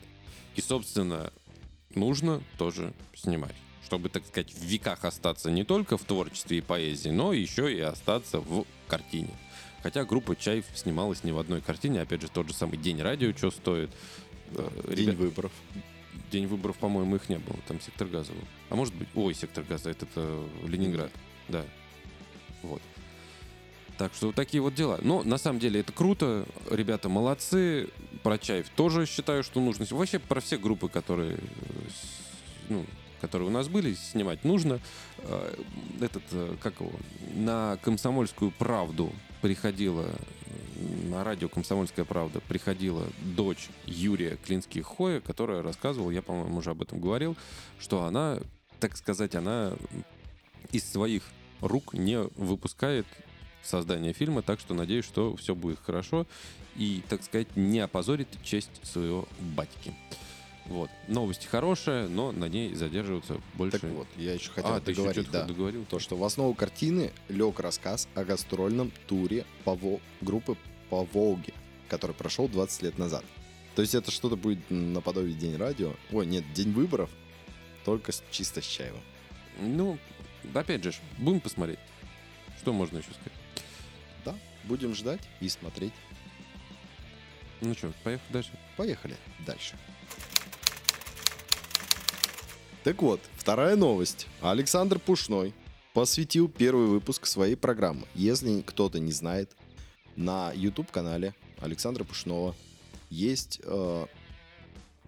[0.54, 1.32] И, собственно,
[1.92, 7.08] нужно тоже снимать, чтобы, так сказать, в веках остаться не только в творчестве и поэзии,
[7.08, 9.34] но еще и остаться в картине.
[9.82, 13.36] Хотя группа Чайф снималась не в одной картине, опять же, тот же самый День радио,
[13.36, 13.90] что стоит.
[14.52, 15.52] Э, День ребят- выборов.
[16.30, 17.56] День выборов, по-моему, их не было.
[17.66, 18.44] Там сектор газа был.
[18.70, 19.08] А может быть...
[19.16, 21.10] Ой, сектор газа, это, это Ленинград.
[21.48, 21.64] Да.
[22.62, 22.80] Вот.
[23.98, 24.98] Так что вот такие вот дела.
[25.02, 26.46] Но на самом деле это круто.
[26.70, 27.88] Ребята молодцы.
[28.22, 29.86] Про Чаев тоже считаю, что нужно.
[29.90, 31.38] Вообще про все группы, которые, э,
[32.70, 32.84] ну,
[33.20, 34.80] которые у нас были, снимать нужно.
[35.18, 35.54] Э,
[36.00, 36.90] Этот, э, как его,
[37.34, 40.08] на «Комсомольскую правду» приходила,
[41.08, 47.00] на радио «Комсомольская правда» приходила дочь Юрия Клинских-Хоя, которая рассказывала, я, по-моему, уже об этом
[47.00, 47.36] говорил,
[47.78, 48.38] что она,
[48.80, 49.74] так сказать, она
[50.72, 51.22] из своих
[51.60, 53.06] рук не выпускает
[53.64, 56.26] создание фильма, так что надеюсь, что все будет хорошо
[56.76, 59.94] и, так сказать, не опозорит честь своего батьки.
[60.66, 60.90] Вот.
[61.08, 63.78] Новость хорошая, но на ней задерживаться больше...
[63.80, 65.44] Так вот, я еще хотел а, ты еще договорить, да.
[65.44, 65.84] договорил?
[65.84, 70.56] То, что в основу картины лег рассказ о гастрольном туре по Вол- группы
[70.88, 71.52] по Волге,
[71.88, 73.24] который прошел 20 лет назад.
[73.74, 75.92] То есть это что-то будет наподобие День радио.
[76.12, 77.10] Ой, нет, День выборов,
[77.84, 79.02] только с- чисто с Чаевым.
[79.60, 79.98] Ну,
[80.54, 81.78] опять же, будем посмотреть.
[82.60, 83.32] Что можно еще сказать?
[84.64, 85.92] Да, будем ждать и смотреть.
[87.60, 88.50] Ну что, поехали дальше.
[88.76, 89.76] Поехали дальше.
[92.82, 94.26] Так вот, вторая новость.
[94.42, 95.54] Александр Пушной
[95.94, 98.06] посвятил первый выпуск своей программы.
[98.14, 99.50] Если кто-то не знает,
[100.16, 102.54] на YouTube-канале Александра Пушного
[103.10, 103.60] есть...
[103.64, 104.06] э,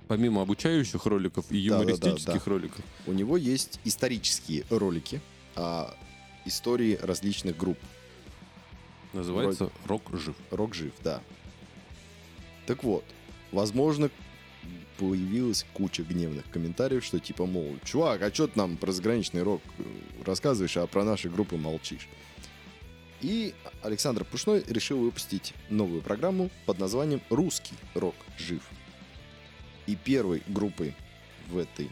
[0.09, 2.51] Помимо обучающих роликов и юмористических да.
[2.51, 2.85] роликов.
[3.07, 5.21] у него есть исторические ролики
[5.57, 5.93] о
[6.45, 7.79] истории различных групп.
[9.17, 10.37] Называется «Рок жив».
[10.51, 11.23] Рок жив, да.
[12.67, 13.05] Так вот,
[13.51, 14.11] возможно,
[14.99, 19.63] появилась куча гневных комментариев, что типа, мол, чувак, а что ты нам про заграничный рок
[19.79, 19.83] э,
[20.25, 22.09] рассказываешь, а про наши группы молчишь?
[23.23, 28.63] И Александр Пушной решил выпустить новую программу под названием «Русский рок жив».
[29.87, 30.95] И первой группой
[31.49, 31.89] в этой,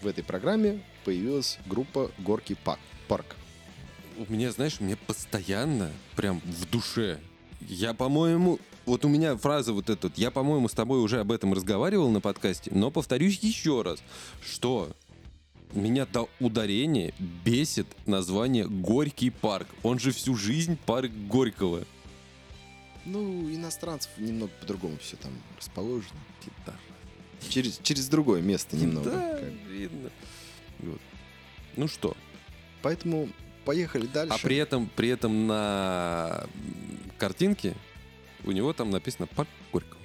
[0.00, 2.56] в этой программе появилась группа «Горки
[3.08, 3.36] парк».
[4.16, 7.18] У меня, знаешь, меня постоянно, прям в душе.
[7.60, 11.54] Я, по-моему, вот у меня фраза вот эта, я, по-моему, с тобой уже об этом
[11.54, 14.02] разговаривал на подкасте, но повторюсь еще раз,
[14.44, 14.90] что
[15.72, 19.68] меня до ударения бесит название Горький парк.
[19.82, 21.84] Он же всю жизнь парк Горького.
[23.04, 26.20] Ну, иностранцев немного по-другому все там расположено.
[26.66, 26.74] Да,
[27.48, 29.10] Через, через другое место немного.
[29.10, 29.52] да, как.
[29.70, 30.10] видно.
[30.80, 31.00] Вот.
[31.76, 32.16] Ну что,
[32.82, 33.28] Поэтому
[33.64, 34.34] поехали дальше.
[34.34, 36.46] а при этом, при этом на
[37.18, 37.74] картинке
[38.44, 40.00] у него там написано парк Горького.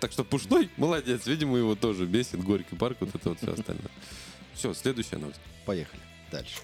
[0.00, 3.90] Так что Пушной молодец, видимо, его тоже бесит, Горький парк, вот это вот все остальное.
[4.54, 5.40] Все, следующая новость.
[5.66, 6.00] Поехали.
[6.30, 6.56] Дальше.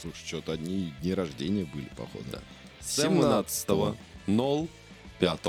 [0.00, 2.24] Слушай, что-то одни дни рождения были, походу.
[2.30, 2.40] Да.
[2.80, 3.96] 17-го.
[5.18, 5.40] 05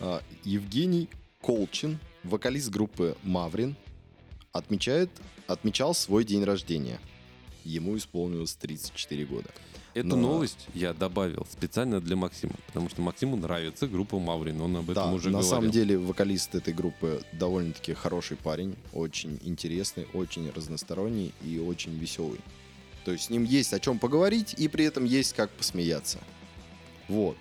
[0.00, 1.08] А, Евгений
[1.42, 3.76] Колчин, вокалист группы Маврин,
[4.52, 5.10] отмечает,
[5.46, 7.00] отмечал свой день рождения.
[7.64, 9.50] Ему исполнилось 34 года.
[9.94, 14.76] Эту Но- новость я добавил специально для Максима, потому что Максиму нравится группа Маврин, он
[14.76, 15.50] об этом да, уже на говорил.
[15.50, 22.40] самом деле вокалист этой группы довольно-таки хороший парень, очень интересный, очень разносторонний и очень веселый.
[23.04, 26.18] То есть с ним есть о чем поговорить и при этом есть как посмеяться.
[27.08, 27.36] Вот.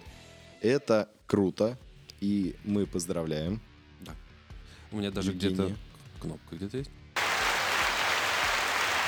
[0.62, 1.78] Это круто,
[2.22, 3.62] и мы поздравляем.
[4.92, 5.76] У меня даже где-то
[6.18, 6.92] кнопка где-то есть.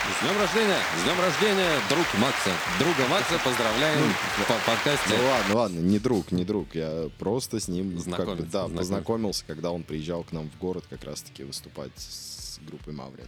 [0.09, 0.79] С днем рождения!
[0.97, 2.51] С днем рождения, друг Макса!
[2.79, 4.13] Друга Макса поздравляем
[4.47, 5.15] по подкасте.
[5.15, 6.73] Ну ладно, ладно, не друг, не друг.
[6.73, 10.85] Я просто с ним как бы, да, познакомился, когда он приезжал к нам в город
[10.89, 13.27] как раз-таки выступать с группой Маврин.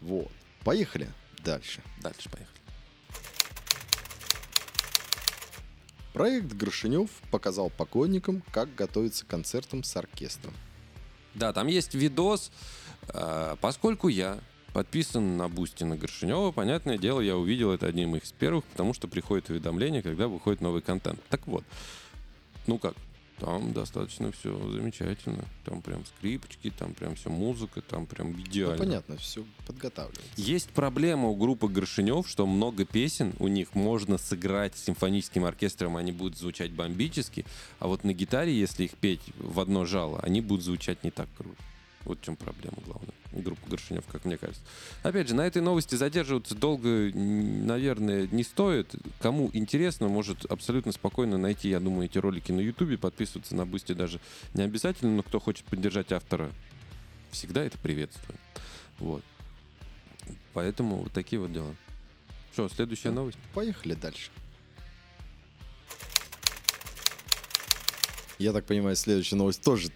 [0.00, 0.30] Вот.
[0.64, 1.08] Поехали
[1.42, 1.82] дальше.
[2.00, 2.48] Дальше поехали.
[6.12, 10.54] Проект Горшенёв показал покойникам, как готовиться к концертам с оркестром.
[11.34, 12.50] Да, там есть видос.
[13.08, 14.38] А, Поскольку я
[14.72, 19.06] подписан на Boosty на Горшенёва, понятное дело, я увидел это одним из первых, потому что
[19.08, 21.20] приходит уведомление, когда выходит новый контент.
[21.28, 21.64] Так вот,
[22.66, 22.94] ну как,
[23.42, 25.44] там достаточно все замечательно.
[25.64, 28.78] Там прям скрипочки, там прям все музыка, там прям Ну, идеально.
[28.78, 30.30] понятно, все подготавливается.
[30.36, 35.96] Есть проблема у группы Горшенёв, что много песен у них можно сыграть с симфоническим оркестром,
[35.96, 37.44] они будут звучать бомбически,
[37.80, 41.28] а вот на гитаре, если их петь в одно жало, они будут звучать не так
[41.36, 41.56] круто.
[42.04, 43.14] Вот в чем проблема главная.
[43.32, 44.62] Группа Горшенёв, как мне кажется.
[45.02, 48.94] Опять же, на этой новости задерживаться долго, наверное, не стоит.
[49.20, 53.92] Кому интересно, может абсолютно спокойно найти, я думаю, эти ролики на Ютубе, подписываться на Boosty
[53.92, 54.20] даже
[54.54, 56.50] не обязательно, но кто хочет поддержать автора,
[57.30, 58.38] всегда это приветствую.
[58.98, 59.22] Вот.
[60.52, 61.74] Поэтому вот такие вот дела.
[62.52, 63.38] Что, следующая новость?
[63.54, 64.30] Поехали дальше.
[68.38, 69.90] Я так понимаю, следующая новость тоже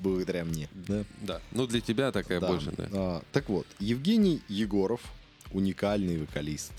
[0.00, 0.68] благодаря мне.
[0.72, 1.04] Да.
[1.20, 1.40] Да.
[1.52, 2.48] Ну, для тебя такая Да.
[2.48, 2.88] больше, да.
[2.92, 5.00] А, так вот, Евгений Егоров,
[5.52, 6.72] уникальный вокалист.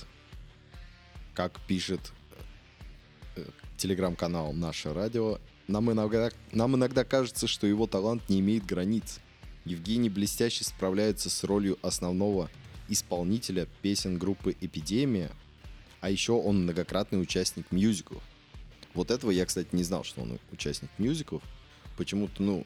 [1.34, 2.14] Как пишет
[3.36, 3.44] э,
[3.78, 9.20] телеграм-канал «Наше радио», нам иногда, нам иногда кажется, что его талант не имеет границ.
[9.66, 12.50] Евгений блестяще справляется с ролью основного
[12.90, 15.32] исполнителя песен группы «Эпидемия»,
[16.02, 18.22] а еще он многократный участник мюзиклов.
[18.94, 21.42] Вот этого я, кстати, не знал, что он участник мюзиклов.
[21.98, 22.66] Почему-то, ну,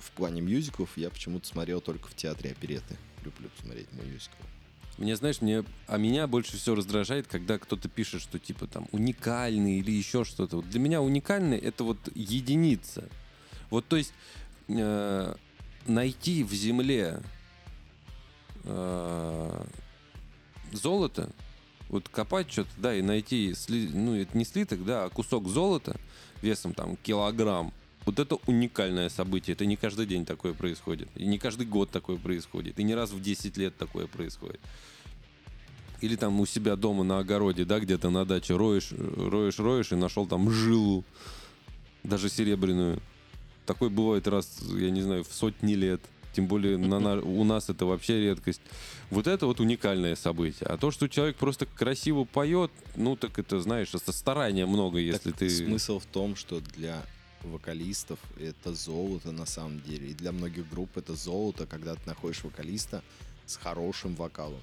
[0.00, 2.96] в плане мюзиклов я почему-то смотрел только в театре опереты.
[3.24, 4.36] Люблю смотреть мюзикл.
[4.98, 9.78] Мне, знаешь, мне, а меня больше всего раздражает, когда кто-то пишет, что типа там уникальный
[9.78, 10.56] или еще что-то.
[10.56, 13.08] Вот для меня уникальный это вот единица.
[13.70, 14.12] Вот то есть
[14.68, 15.34] э,
[15.86, 17.22] найти в земле
[18.64, 19.64] э,
[20.72, 21.30] золото,
[21.88, 25.96] вот копать что-то, да, и найти, сли- ну, это не слиток, да, а кусок золота
[26.42, 27.72] весом там килограмм,
[28.06, 29.54] вот это уникальное событие.
[29.54, 31.08] Это не каждый день такое происходит.
[31.16, 32.78] И не каждый год такое происходит.
[32.78, 34.60] И не раз в 10 лет такое происходит.
[36.00, 39.96] Или там у себя дома на огороде, да, где-то на даче роешь, роешь, роешь и
[39.96, 41.04] нашел там жилу,
[42.02, 43.02] даже серебряную.
[43.66, 46.00] Такое бывает раз, я не знаю, в сотни лет.
[46.32, 48.62] Тем более на, на- у нас это вообще редкость.
[49.10, 50.68] Вот это вот уникальное событие.
[50.68, 55.30] А то, что человек просто красиво поет, ну так это, знаешь, это старания много, если
[55.32, 55.50] Так ты...
[55.50, 57.02] Смысл в том, что для
[57.44, 60.10] вокалистов это золото на самом деле.
[60.10, 63.02] И для многих групп это золото, когда ты находишь вокалиста
[63.46, 64.60] с хорошим вокалом.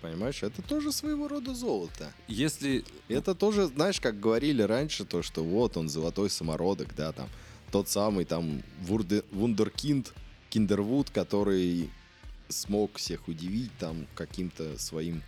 [0.00, 2.12] Понимаешь, это тоже своего рода золото.
[2.28, 7.28] Если Это тоже, знаешь, как говорили раньше, то, что вот он, золотой самородок, да, там,
[7.72, 10.12] тот самый там вурде- вундеркинд,
[10.50, 11.90] киндервуд, который
[12.48, 15.22] смог всех удивить там каким-то своим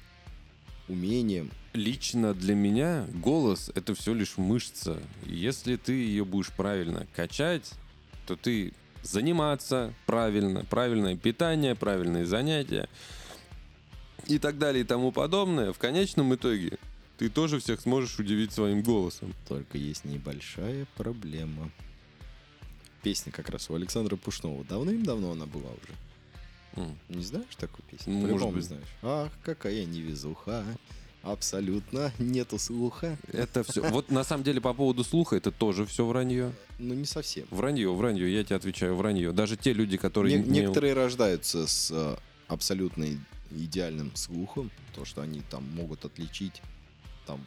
[0.89, 1.51] умением.
[1.73, 5.01] Лично для меня голос это все лишь мышца.
[5.25, 7.71] Если ты ее будешь правильно качать,
[8.27, 8.73] то ты
[9.03, 12.89] заниматься правильно, правильное питание, правильные занятия
[14.27, 16.79] и так далее и тому подобное, в конечном итоге
[17.19, 19.35] ты тоже всех сможешь удивить своим голосом.
[19.49, 21.71] Только есть небольшая проблема.
[23.03, 24.65] Песня как раз у Александра Пушного.
[24.65, 26.06] Давным-давно она была уже.
[27.09, 28.13] Не знаешь такую песню?
[28.15, 28.65] Ну, может быть.
[28.65, 28.85] знаешь.
[29.03, 30.65] Ах, какая невезуха.
[31.23, 33.19] Абсолютно нету слуха.
[33.33, 33.83] Это все.
[33.91, 36.53] Вот на самом деле по поводу слуха это тоже все вранье.
[36.79, 37.47] Ну, не совсем.
[37.51, 39.33] Вранье, вранье, я тебе отвечаю, вранье.
[39.33, 40.39] Даже те люди, которые...
[40.39, 42.17] Не- не- Некоторые рождаются с э,
[42.47, 43.07] абсолютно
[43.51, 44.71] идеальным слухом.
[44.95, 46.63] То, что они там могут отличить
[47.27, 47.41] там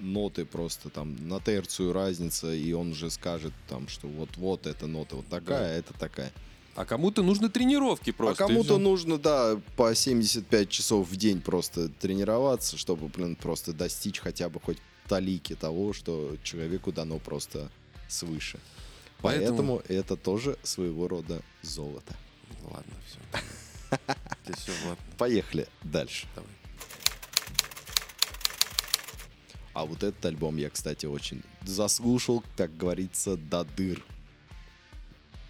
[0.00, 5.16] ноты просто там на терцию разница, и он уже скажет там, что вот-вот эта нота
[5.16, 6.32] вот такая, а это такая.
[6.74, 8.44] А кому-то нужны тренировки просто.
[8.44, 14.18] а кому-то нужно, да, по 75 часов в день просто тренироваться, чтобы, блин, просто достичь
[14.20, 17.70] хотя бы хоть талики того, что человеку дано просто
[18.08, 18.58] свыше.
[19.20, 22.16] Поэтому- Поэтому это тоже своего рода золото.
[22.64, 23.18] Ладно, все.
[24.56, 26.26] все, ладно, Поехали дальше.
[26.34, 26.50] давай.
[29.74, 34.02] А вот этот альбом я, кстати, очень заслушал, так говорится, до дыр.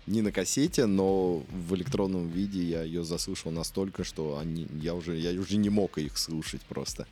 [0.07, 5.16] Не на кассете, но в электронном виде я ее заслушал настолько, что они, я, уже,
[5.16, 7.07] я уже не мог их слушать просто.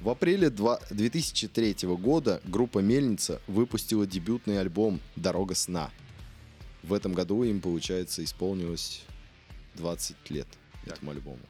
[0.00, 5.90] В апреле два- 2003 года группа «Мельница» выпустила дебютный альбом «Дорога сна».
[6.82, 9.02] В этом году им, получается, исполнилось
[9.74, 10.46] 20 лет
[10.86, 11.40] этому альбому.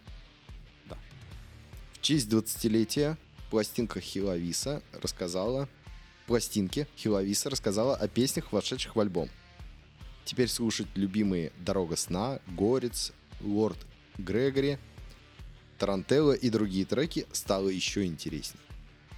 [0.89, 0.97] Да.
[1.93, 3.17] В честь 20-летия
[3.51, 5.69] пластинка Хиловиса рассказала...
[6.27, 9.31] Пластинки Хиловиса рассказала о песнях, вошедших в альбом.
[10.29, 13.79] Теперь слушать любимые «Дорога сна», «Горец», «Лорд
[14.19, 14.77] Грегори»,
[15.79, 18.61] «Тарантелла» и другие треки стало еще интереснее.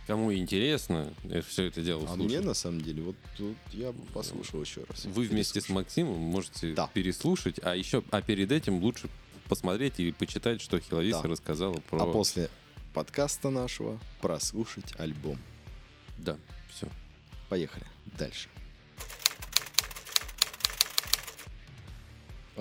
[0.06, 1.12] Кому интересно
[1.48, 4.84] все это дело А слушать, мне, на самом деле, вот тут я бы послушал еще
[4.88, 5.04] раз.
[5.06, 5.68] вы вместе с.
[5.68, 6.88] Максимом можете Да.
[6.94, 9.08] переслушать, а еще, а перед этим лучше
[9.48, 11.28] посмотреть и почитать, что Хиловиса Да.
[11.30, 12.04] рассказала про...
[12.04, 12.48] А после
[12.94, 15.40] подкаста нашего прослушать альбом.
[16.18, 16.36] Да,
[16.72, 16.86] все.
[17.48, 17.84] Поехали
[18.16, 18.48] дальше.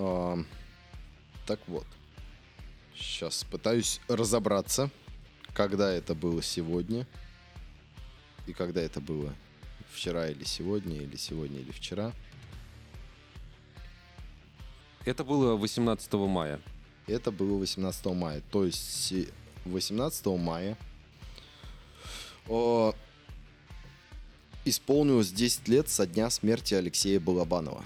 [0.02, 0.46] Ам,
[1.46, 1.86] так вот.
[2.96, 4.90] Сейчас пытаюсь разобраться,
[5.52, 7.06] когда это было сегодня.
[8.46, 9.34] И когда это было
[9.92, 12.12] вчера или сегодня, или сегодня или вчера.
[15.04, 16.60] Это было 18 мая.
[17.06, 18.42] Это было 18 мая.
[18.50, 19.28] То есть се-
[19.66, 20.78] 18 мая
[22.48, 22.94] о,
[24.64, 27.84] исполнилось 10 лет со дня смерти Алексея Балабанова.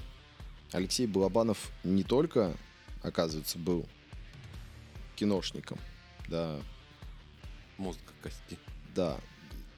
[0.74, 2.56] Алексей Балабанов не только,
[3.00, 3.86] оказывается, был
[5.14, 5.78] киношником,
[6.28, 6.58] да,
[7.78, 8.58] Мозг как кости.
[8.92, 9.16] да,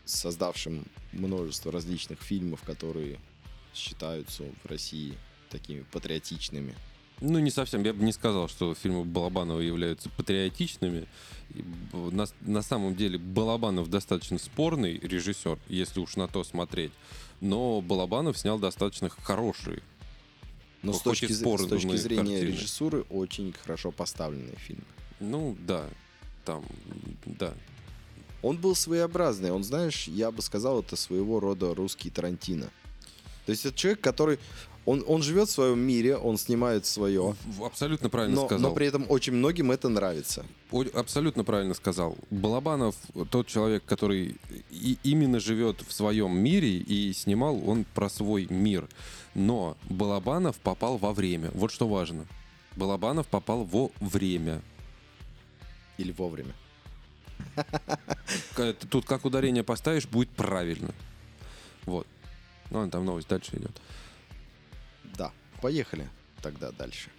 [0.06, 3.20] создавшим множество различных фильмов, которые
[3.74, 5.18] считаются в России
[5.50, 6.74] такими патриотичными.
[7.20, 7.82] Ну, не совсем.
[7.82, 11.06] Я бы не сказал, что фильмы Балабанова являются патриотичными.
[11.92, 16.92] На, на самом деле Балабанов достаточно спорный режиссер, если уж на то смотреть.
[17.42, 19.82] Но Балабанов снял достаточно хорошие.
[20.82, 22.52] Но с точки, спорные с точки зрения картины.
[22.52, 24.84] режиссуры очень хорошо поставленные фильмы.
[25.20, 25.88] Ну, да.
[26.44, 26.64] Там,
[27.24, 27.54] да.
[28.42, 29.50] Он был своеобразный.
[29.50, 32.70] Он, знаешь, я бы сказал, это своего рода русский Тарантино.
[33.46, 34.38] То есть это человек, который...
[34.84, 37.34] Он, он живет в своем мире, он снимает свое.
[37.60, 38.68] Абсолютно правильно Но, сказал.
[38.70, 40.46] но при этом очень многим это нравится.
[40.70, 42.16] О- Абсолютно правильно сказал.
[42.30, 42.94] Балабанов
[43.32, 44.36] тот человек, который
[44.70, 48.88] и именно живет в своем мире и снимал он про свой мир.
[49.34, 51.50] Но Балабанов попал во время.
[51.54, 52.24] Вот что важно.
[52.76, 54.62] Балабанов попал во время.
[55.98, 56.54] Или вовремя.
[58.88, 60.94] Тут как ударение поставишь, будет правильно.
[61.86, 62.06] Вот.
[62.70, 63.80] Ну, там новость дальше идет.
[65.04, 66.08] Да, поехали
[66.42, 67.10] тогда дальше.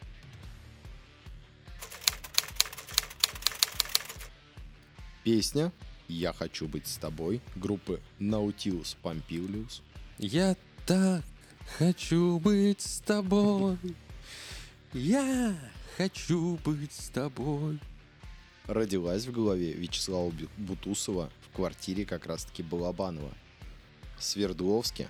[5.23, 5.71] Песня
[6.07, 9.81] «Я хочу быть с тобой» группы Nautilus Pompilius
[10.17, 11.23] Я так
[11.77, 13.77] хочу быть с тобой.
[14.93, 15.55] Я
[15.97, 17.79] хочу быть с тобой.
[18.67, 23.31] родилась в голове Вячеслава Бу- Бутусова в квартире как раз-таки Балабанова
[24.17, 25.09] в Свердловске.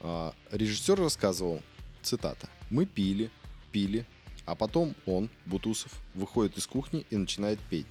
[0.00, 1.62] А, режиссер рассказывал,
[2.02, 3.30] цитата, «Мы пили,
[3.72, 4.06] пили,
[4.46, 7.86] а потом он, Бутусов, выходит из кухни и начинает петь.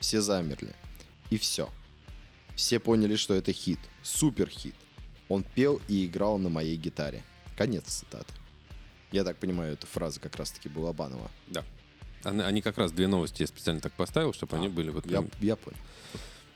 [0.00, 0.74] Все замерли.
[1.30, 1.68] И все.
[2.56, 4.74] Все поняли, что это хит, супер хит.
[5.28, 7.22] Он пел и играл на моей гитаре».
[7.56, 8.32] Конец цитаты.
[9.12, 11.30] Я так понимаю, эта фраза как раз-таки Балабанова.
[11.48, 11.64] Да.
[12.22, 15.24] Они, они как раз две новости я специально так поставил, чтобы они были вот Я,
[15.40, 15.78] я понял.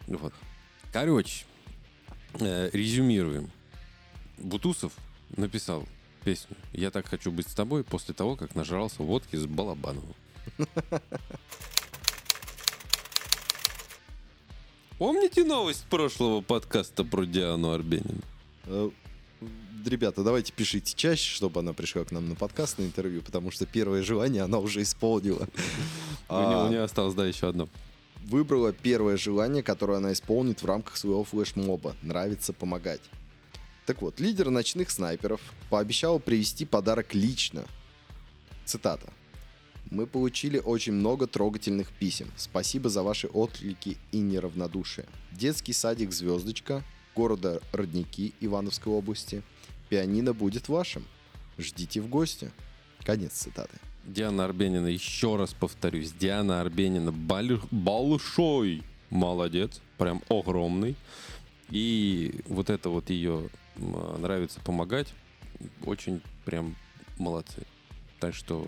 [0.06, 0.32] Вот.
[0.92, 1.44] Короче,
[2.40, 3.50] э, резюмируем.
[4.38, 4.92] Бутусов
[5.36, 5.84] написал
[6.24, 10.14] песню «Я так хочу быть с тобой» после того, как нажрался водки с Балабановым.
[14.98, 18.20] Помните новость прошлого подкаста про Диану Арбенину?
[18.66, 18.90] Э,
[19.84, 23.66] Ребята, давайте пишите чаще, чтобы она пришла к нам на подкаст, на интервью, потому что
[23.66, 25.40] первое желание она уже исполнила.
[26.28, 27.68] У нее- А, у нее осталось, да, еще одно.
[28.24, 33.02] Выбрала первое желание, которое она исполнит в рамках своего флешмоба «Нравится помогать».
[33.86, 37.64] Так вот, лидер ночных снайперов пообещал привезти подарок лично.
[38.64, 39.12] Цитата.
[39.90, 42.30] «Мы получили очень много трогательных писем.
[42.36, 45.06] Спасибо за ваши отклики и неравнодушие.
[45.32, 46.82] Детский садик «Звездочка»
[47.14, 49.42] города Родники Ивановской области.
[49.90, 51.04] Пианино будет вашим.
[51.58, 52.50] Ждите в гости.
[53.04, 53.76] Конец цитаты.
[54.04, 60.96] Диана Арбенина, еще раз повторюсь, Диана Арбенина большой молодец, прям огромный.
[61.70, 65.12] И вот это вот ее нравится помогать,
[65.84, 66.76] очень прям
[67.18, 67.62] молодцы.
[68.20, 68.66] Так что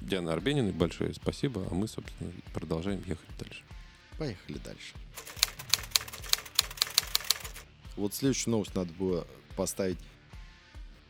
[0.00, 3.62] Диана Арбениной большое спасибо, а мы, собственно, продолжаем ехать дальше.
[4.18, 4.94] Поехали дальше.
[7.96, 9.98] Вот следующую новость надо было поставить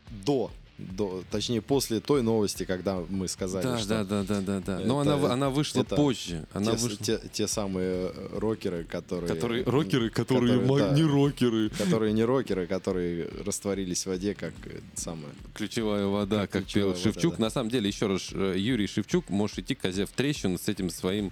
[0.09, 4.59] до, до точнее, после той новости, когда мы сказали, Да, что да, да, да, да,
[4.59, 4.79] да.
[4.85, 6.45] Но это- она, она вышла это позже.
[6.53, 6.97] Она те, вышла.
[7.05, 9.27] те- те самые э, рокеры, которые...
[9.33, 10.95] Которые, рокеры, которые, которые, да.
[10.95, 11.69] не рокеры.
[11.71, 14.53] Которые не рокеры, которые растворились в воде, как
[14.95, 15.29] самое.
[15.55, 17.37] Ключевая вода, Как как, ключевая пел вода, Шевчук.
[17.37, 17.43] да.
[17.45, 20.89] На самом деле, еще раз, э, Юрий Шевчук можешь идти козе в трещину с этим
[20.91, 21.31] своим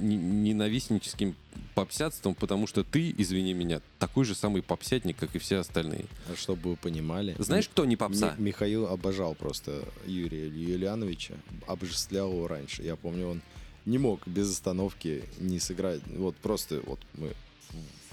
[0.00, 1.34] ненавистническим
[1.74, 6.04] попсятством, потому что ты, извини меня, такой же самый попсятник, как и все остальные.
[6.32, 7.34] А Чтобы вы понимали.
[7.38, 8.34] Знаешь, кто не попса?
[8.38, 11.34] Ми- Михаил обожал просто Юрия Юлиановича,
[11.66, 12.82] обожествлял его раньше.
[12.82, 13.40] Я помню, он
[13.86, 16.00] не мог без остановки не сыграть.
[16.16, 17.32] Вот просто вот мы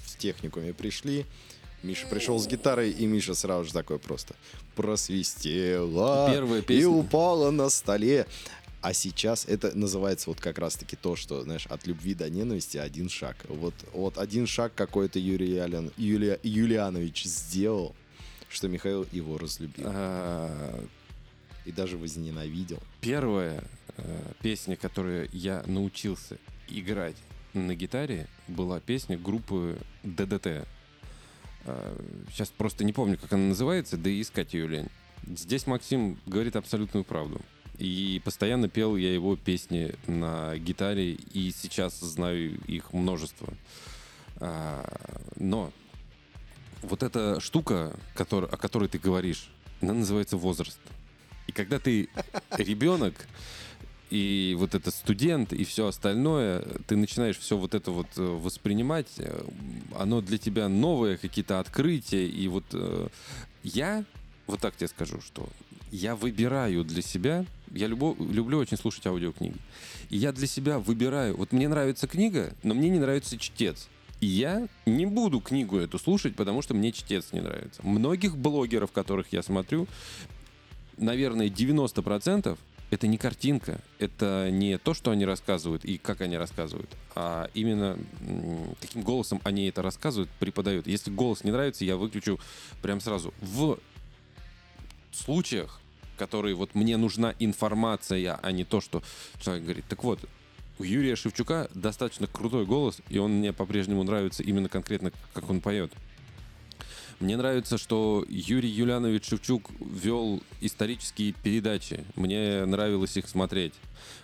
[0.06, 1.26] в- техникуме пришли,
[1.84, 4.36] Миша пришел с гитарой, и Миша сразу же такой просто
[4.76, 6.90] просвистела Первая и песня.
[6.90, 8.28] упала на столе.
[8.82, 13.10] А сейчас это называется вот как раз-таки то, что, знаешь, от любви до ненависти один
[13.10, 13.38] шаг.
[13.48, 17.96] Вот, вот один шаг какой-то Юрий Ялян, Юлия, Юлианович сделал,
[18.50, 19.86] что Михаил его разлюбил.
[19.88, 20.84] А,
[21.66, 22.80] И даже возненавидел.
[23.02, 23.64] Первая
[23.98, 27.18] э, песня, которую я научился играть
[27.54, 30.68] на гитаре, была песня группы ДДТ.
[32.32, 34.88] Сейчас просто не помню, как она называется, да и искать ее лень.
[35.28, 37.40] Здесь Максим говорит абсолютную правду.
[37.82, 43.52] И постоянно пел я его песни на гитаре, и сейчас знаю их множество.
[44.36, 44.86] А,
[45.36, 45.72] Но
[46.84, 49.50] вот эта штука, о которой ты говоришь,
[49.82, 50.78] она называется возраст.
[51.48, 52.08] И когда ты
[52.60, 53.28] ребенок,
[54.12, 59.08] и вот это студент, и все остальное, ты начинаешь все вот это вот э, воспринимать,
[59.18, 59.44] э,
[59.98, 63.08] оно для тебя новое, какие-то открытия, и вот э,
[63.64, 64.06] я,
[64.46, 65.50] вот так тебе скажу, что
[65.92, 69.56] я выбираю для себя, я любо- люблю очень слушать аудиокниги,
[70.10, 73.88] и я для себя выбираю, вот мне нравится книга, но мне не нравится чтец.
[74.20, 77.82] И я не буду книгу эту слушать, потому что мне чтец не нравится.
[77.84, 79.88] Многих блогеров, которых я смотрю,
[80.98, 82.58] наверное, 90%
[82.92, 87.98] это не картинка, это не то, что они рассказывают и как они рассказывают, а именно
[88.80, 90.88] каким голосом они это рассказывают, преподают.
[90.88, 92.40] Если голос не нравится, я выключу
[92.82, 93.34] прям сразу.
[93.42, 93.80] В
[95.12, 95.81] случаях,
[96.22, 99.02] которые вот мне нужна информация, а не то, что
[99.40, 99.86] человек говорит.
[99.90, 100.20] Так вот,
[100.78, 105.62] у Юрия Шевчука достаточно крутой голос, и он мне по-прежнему нравится именно конкретно, как он
[105.62, 105.92] поет.
[107.20, 112.06] Мне нравится, что Юрий Юлянович Шевчук вел исторические передачи.
[112.16, 113.74] Мне нравилось их смотреть,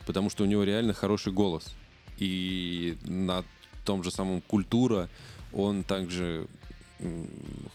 [0.06, 1.74] потому что у него реально хороший голос.
[2.20, 3.44] И на
[3.86, 5.10] том же самом «Культура»
[5.52, 6.46] он также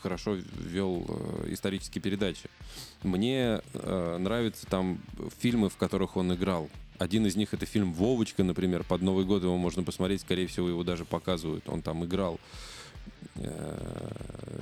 [0.00, 2.48] хорошо вел э, исторические передачи.
[3.02, 5.00] Мне э, нравятся там
[5.38, 6.68] фильмы, в которых он играл.
[6.98, 8.84] Один из них это фильм «Вовочка», например.
[8.84, 11.68] Под Новый год его можно посмотреть, скорее всего, его даже показывают.
[11.68, 12.38] Он там играл.
[13.36, 14.60] Э,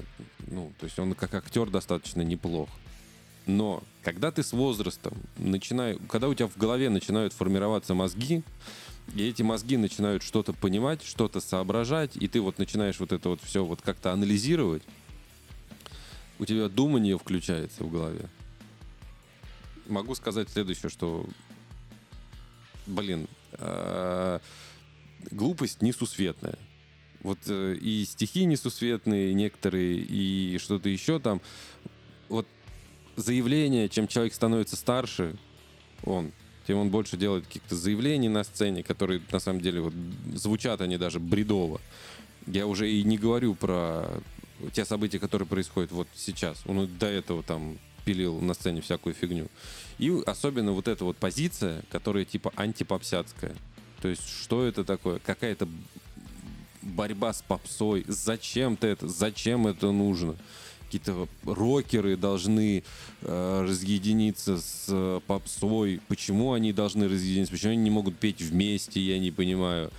[0.49, 2.69] ну, то есть он как актер достаточно неплох.
[3.47, 8.43] Но когда ты с возрастом начинаешь, когда у тебя в голове начинают формироваться мозги,
[9.15, 13.41] и эти мозги начинают что-то понимать, что-то соображать, и ты вот начинаешь вот это вот
[13.43, 14.83] все вот как-то анализировать,
[16.39, 18.29] у тебя думание включается в голове.
[19.87, 21.27] Могу сказать следующее, что,
[22.87, 24.39] блин, э,
[25.31, 26.59] глупость несусветная.
[27.23, 31.43] Вот э, и стихи несусветные некоторые, и что-то еще там.
[32.29, 32.47] Вот
[33.17, 35.37] заявление, чем человек становится старше,
[36.05, 36.33] он,
[36.71, 39.93] тем он больше делает каких-то заявлений на сцене, которые на самом деле вот
[40.37, 41.81] звучат они даже бредово.
[42.47, 44.09] Я уже и не говорю про
[44.73, 46.63] те события, которые происходят вот сейчас.
[46.67, 49.49] Он и до этого там пилил на сцене всякую фигню.
[49.99, 53.57] И особенно вот эта вот позиция, которая типа антипопсятская.
[54.01, 55.19] То есть что это такое?
[55.19, 55.67] Какая-то
[56.83, 58.05] борьба с попсой.
[58.07, 59.09] Зачем-то это?
[59.09, 60.37] Зачем это нужно?
[60.91, 62.83] Какие-то рокеры должны
[63.23, 66.01] э, разъединиться с э, попсой.
[66.09, 67.53] Почему они должны разъединиться?
[67.53, 69.01] Почему они не могут петь вместе?
[69.01, 69.93] Я не понимаю.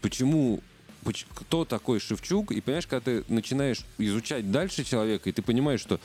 [0.00, 0.60] Почему
[1.02, 2.52] поч- кто такой Шевчук?
[2.52, 5.98] И понимаешь, когда ты начинаешь изучать дальше человека, и ты понимаешь, что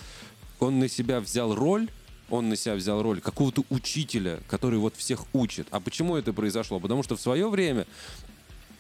[0.59, 1.88] он на себя взял роль,
[2.32, 5.68] он на себя взял роль какого-то учителя, который вот всех учит.
[5.70, 6.80] А почему это произошло?
[6.80, 7.86] Потому что в свое время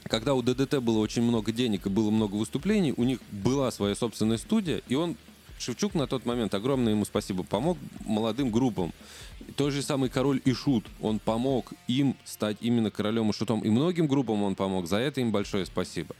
[0.07, 3.95] когда у ДДТ было очень много денег и было много выступлений, у них была своя
[3.95, 5.15] собственная студия, и он,
[5.59, 8.93] Шевчук на тот момент, огромное ему спасибо, помог молодым группам.
[9.55, 13.61] Тот же самый король и шут, он помог им стать именно королем и шутом.
[13.61, 16.15] И многим группам он помог, за это им большое спасибо.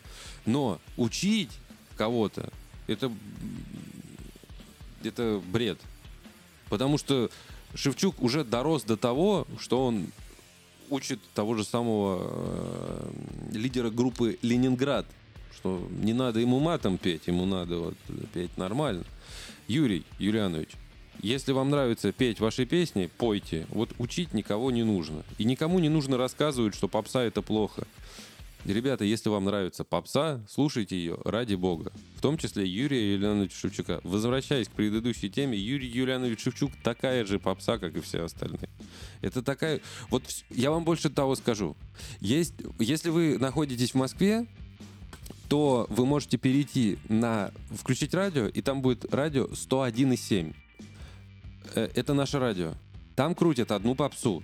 [0.45, 1.51] Но учить
[1.95, 2.49] кого-то,
[2.88, 3.11] это,
[5.03, 5.79] это бред.
[6.69, 7.29] Потому что
[7.75, 10.07] Шевчук уже дорос до того, что он
[10.89, 13.11] учит того же самого э,
[13.53, 15.05] лидера группы Ленинград,
[15.55, 17.95] что не надо ему матом петь, ему надо вот
[18.33, 19.03] петь нормально.
[19.67, 20.69] Юрий Юлианович,
[21.21, 23.65] если вам нравится петь ваши песни, пойте.
[23.69, 25.23] Вот учить никого не нужно.
[25.38, 27.88] И никому не нужно рассказывать, что попса это плохо.
[28.66, 31.91] Ребята, если вам нравится попса, слушайте ее ради бога.
[32.16, 34.01] В том числе Юрия Юлиановича Шевчука.
[34.03, 38.70] Возвращаясь к предыдущей теме, Юрий Юлианович Шевчук такая же попса, как и все остальные.
[39.22, 39.80] Это такая...
[40.10, 41.78] Вот я вам больше того скажу.
[42.20, 42.55] Есть...
[42.80, 44.45] Если вы находитесь в Москве,
[45.47, 47.51] то вы можете перейти на...
[47.72, 50.53] Включить радио, и там будет радио 101,7.
[51.76, 52.74] Э, Это наше радио.
[53.16, 54.43] Там крутят одну попсу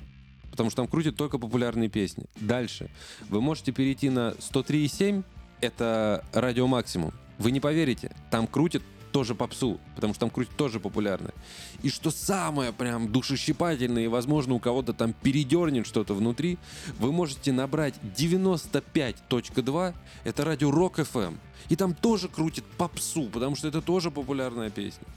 [0.54, 2.26] потому что там крутят только популярные песни.
[2.36, 2.92] Дальше.
[3.28, 5.24] Вы можете перейти на 103,7,
[5.62, 7.12] это радио максимум.
[7.40, 11.34] Вы не поверите, там крутят тоже попсу, потому что там крутят тоже популярное.
[11.82, 16.60] И что самое прям душещипательное, и, возможно, у кого-то там передернет что-то внутри,
[17.00, 21.36] вы можете набрать 95.2, это радио Rock FM,
[21.70, 25.08] и там тоже крутит попсу, потому что это тоже популярная песня.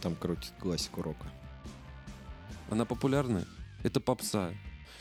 [0.00, 1.26] Там крутит классику рока.
[2.70, 3.44] Она популярная.
[3.82, 4.52] Это попса.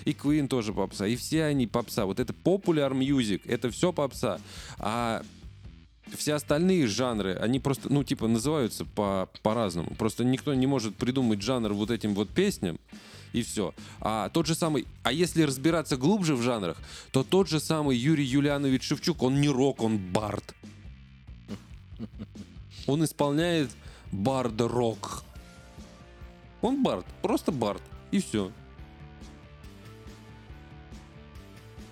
[0.04, 1.08] И Queen тоже попса.
[1.08, 2.06] И все они попса.
[2.06, 4.40] Вот это popular music, это все попса.
[4.78, 5.24] А
[6.14, 9.96] все остальные жанры, они просто, ну, типа, называются по- по-разному.
[9.98, 12.78] просто никто не может придумать жанр вот этим вот песням,
[13.34, 13.74] и все.
[14.00, 16.78] А тот же самый, а если разбираться глубже в жанрах,
[17.12, 20.56] то тот же самый Юрий Юлианович Шевчук, он не рок, он бард.
[22.88, 23.72] Он исполняет
[24.12, 25.24] бард-рок.
[26.62, 27.82] Он бард, просто бард,
[28.12, 28.52] и все.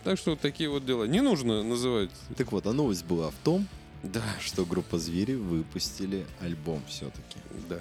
[0.04, 1.06] Так что вот такие вот дела.
[1.06, 2.10] Не нужно называть.
[2.36, 3.68] Так вот, а новость была в том,
[4.04, 7.38] Да, что группа Звери выпустили альбом все-таки.
[7.70, 7.80] да.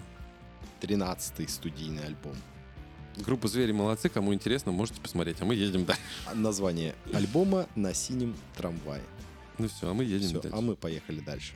[0.81, 2.35] 13-й студийный альбом.
[3.16, 4.09] Группа «Звери» молодцы.
[4.09, 5.37] Кому интересно, можете посмотреть.
[5.41, 6.03] А мы едем дальше.
[6.27, 9.03] А Название альбома «На синем трамвае».
[9.59, 10.57] Ну все, а мы едем Все, дальше.
[10.57, 11.53] а мы поехали дальше.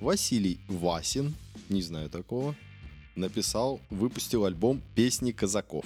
[0.00, 1.34] Василий Васин,
[1.68, 2.54] не знаю такого,
[3.14, 5.84] написал, выпустил альбом «Песни казаков».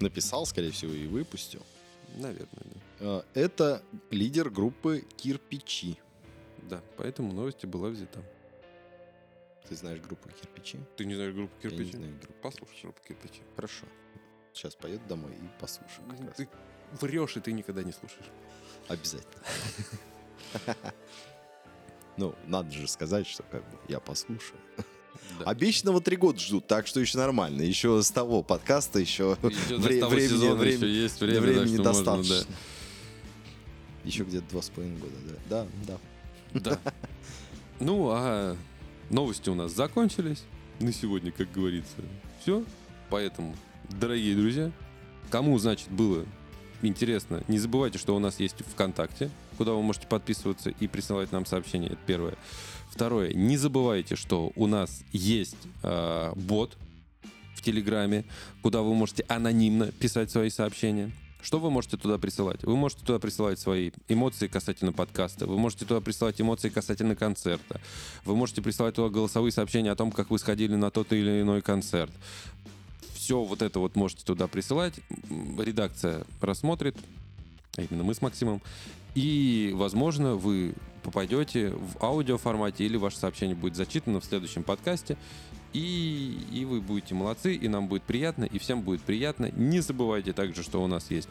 [0.00, 1.64] Написал, скорее всего, и выпустил.
[2.16, 2.80] Наверное, да.
[3.00, 5.98] Э, Это лидер группы «Кирпичи».
[6.62, 8.22] Да, поэтому новости была взята.
[9.68, 10.78] Ты знаешь группу «Кирпичи»?
[10.96, 11.96] Ты не знаешь группу Я не «Кирпичи»?
[11.96, 12.34] знаю группу.
[12.42, 13.42] Послушай группу «Кирпичи».
[13.56, 13.84] Хорошо.
[14.52, 16.36] Сейчас поеду домой и послушаю как раз.
[16.36, 16.48] Ты
[17.00, 18.30] врешь, и ты никогда не слушаешь.
[18.88, 19.42] Обязательно.
[22.16, 24.58] Ну, надо же сказать, что как бы я послушаю.
[25.38, 25.44] Да.
[25.50, 27.62] Обещанного три года ждут, так что еще нормально.
[27.62, 31.76] Еще с того подкаста еще, Еще вре- того времени, сезона времени- еще есть время, времени
[31.76, 32.54] так что можно, достаточно.
[34.04, 35.12] Еще где-то два с половиной года,
[35.48, 35.66] да.
[35.86, 35.98] Да,
[36.54, 36.60] да.
[36.82, 36.92] Да.
[37.80, 38.56] Ну, а
[39.10, 40.42] новости у нас закончились.
[40.80, 41.96] На сегодня, как говорится,
[42.42, 42.64] все.
[43.10, 43.54] Поэтому,
[44.00, 44.70] дорогие друзья,
[45.30, 46.24] кому, значит, было
[46.82, 51.44] интересно, не забывайте, что у нас есть ВКонтакте, куда вы можете подписываться и присылать нам
[51.44, 51.88] сообщения.
[51.88, 52.34] Это первое.
[52.90, 56.76] Второе, не забывайте, что у нас есть э, бот
[57.54, 58.24] в Телеграме,
[58.62, 61.10] куда вы можете анонимно писать свои сообщения.
[61.42, 62.62] Что вы можете туда присылать?
[62.62, 67.80] Вы можете туда присылать свои эмоции касательно подкаста, вы можете туда присылать эмоции касательно концерта,
[68.24, 71.62] вы можете присылать туда голосовые сообщения о том, как вы сходили на тот или иной
[71.62, 72.12] концерт.
[73.14, 74.94] Все вот это вот можете туда присылать.
[75.58, 76.96] Редакция рассмотрит,
[77.76, 78.60] а именно мы с Максимом.
[79.18, 85.16] И, возможно, вы попадете в аудиоформате или ваше сообщение будет зачитано в следующем подкасте.
[85.72, 89.50] И, и вы будете молодцы, и нам будет приятно, и всем будет приятно.
[89.56, 91.28] Не забывайте также, что у нас есть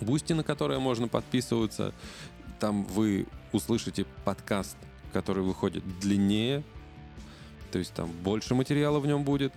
[0.00, 1.92] Boosty, на которое можно подписываться.
[2.58, 4.78] Там вы услышите подкаст,
[5.12, 6.64] который выходит длиннее,
[7.72, 9.52] то есть там больше материала в нем будет.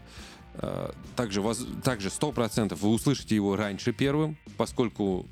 [0.55, 5.25] А, Также, воз- также 100% вы услышите его раньше первым, поскольку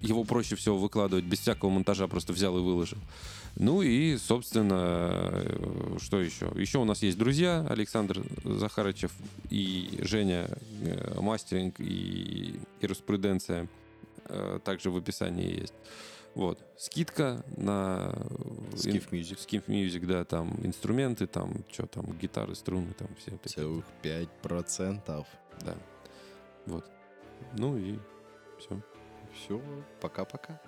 [0.00, 2.98] его проще всего выкладывать без всякого монтажа, просто взял и выложил.
[3.56, 6.50] Ну и, собственно, э, что еще?
[6.54, 9.12] Еще у нас есть друзья, Александр Захарычев
[9.50, 10.48] и Женя
[10.82, 13.68] э, Мастеринг и юриспруденция.
[14.26, 15.74] э, Также в описании есть.
[16.34, 16.64] Вот.
[16.78, 18.12] Скидка на...
[18.72, 19.38] Skiff Music.
[19.38, 23.36] Skif Music, да, там инструменты, там, что там, гитары, струны, там все.
[23.44, 25.26] Целых 5%.
[25.64, 25.76] да.
[26.66, 26.84] Вот.
[27.58, 27.98] Ну и
[28.58, 28.80] все.
[29.32, 29.60] Все,
[30.00, 30.60] пока-пока.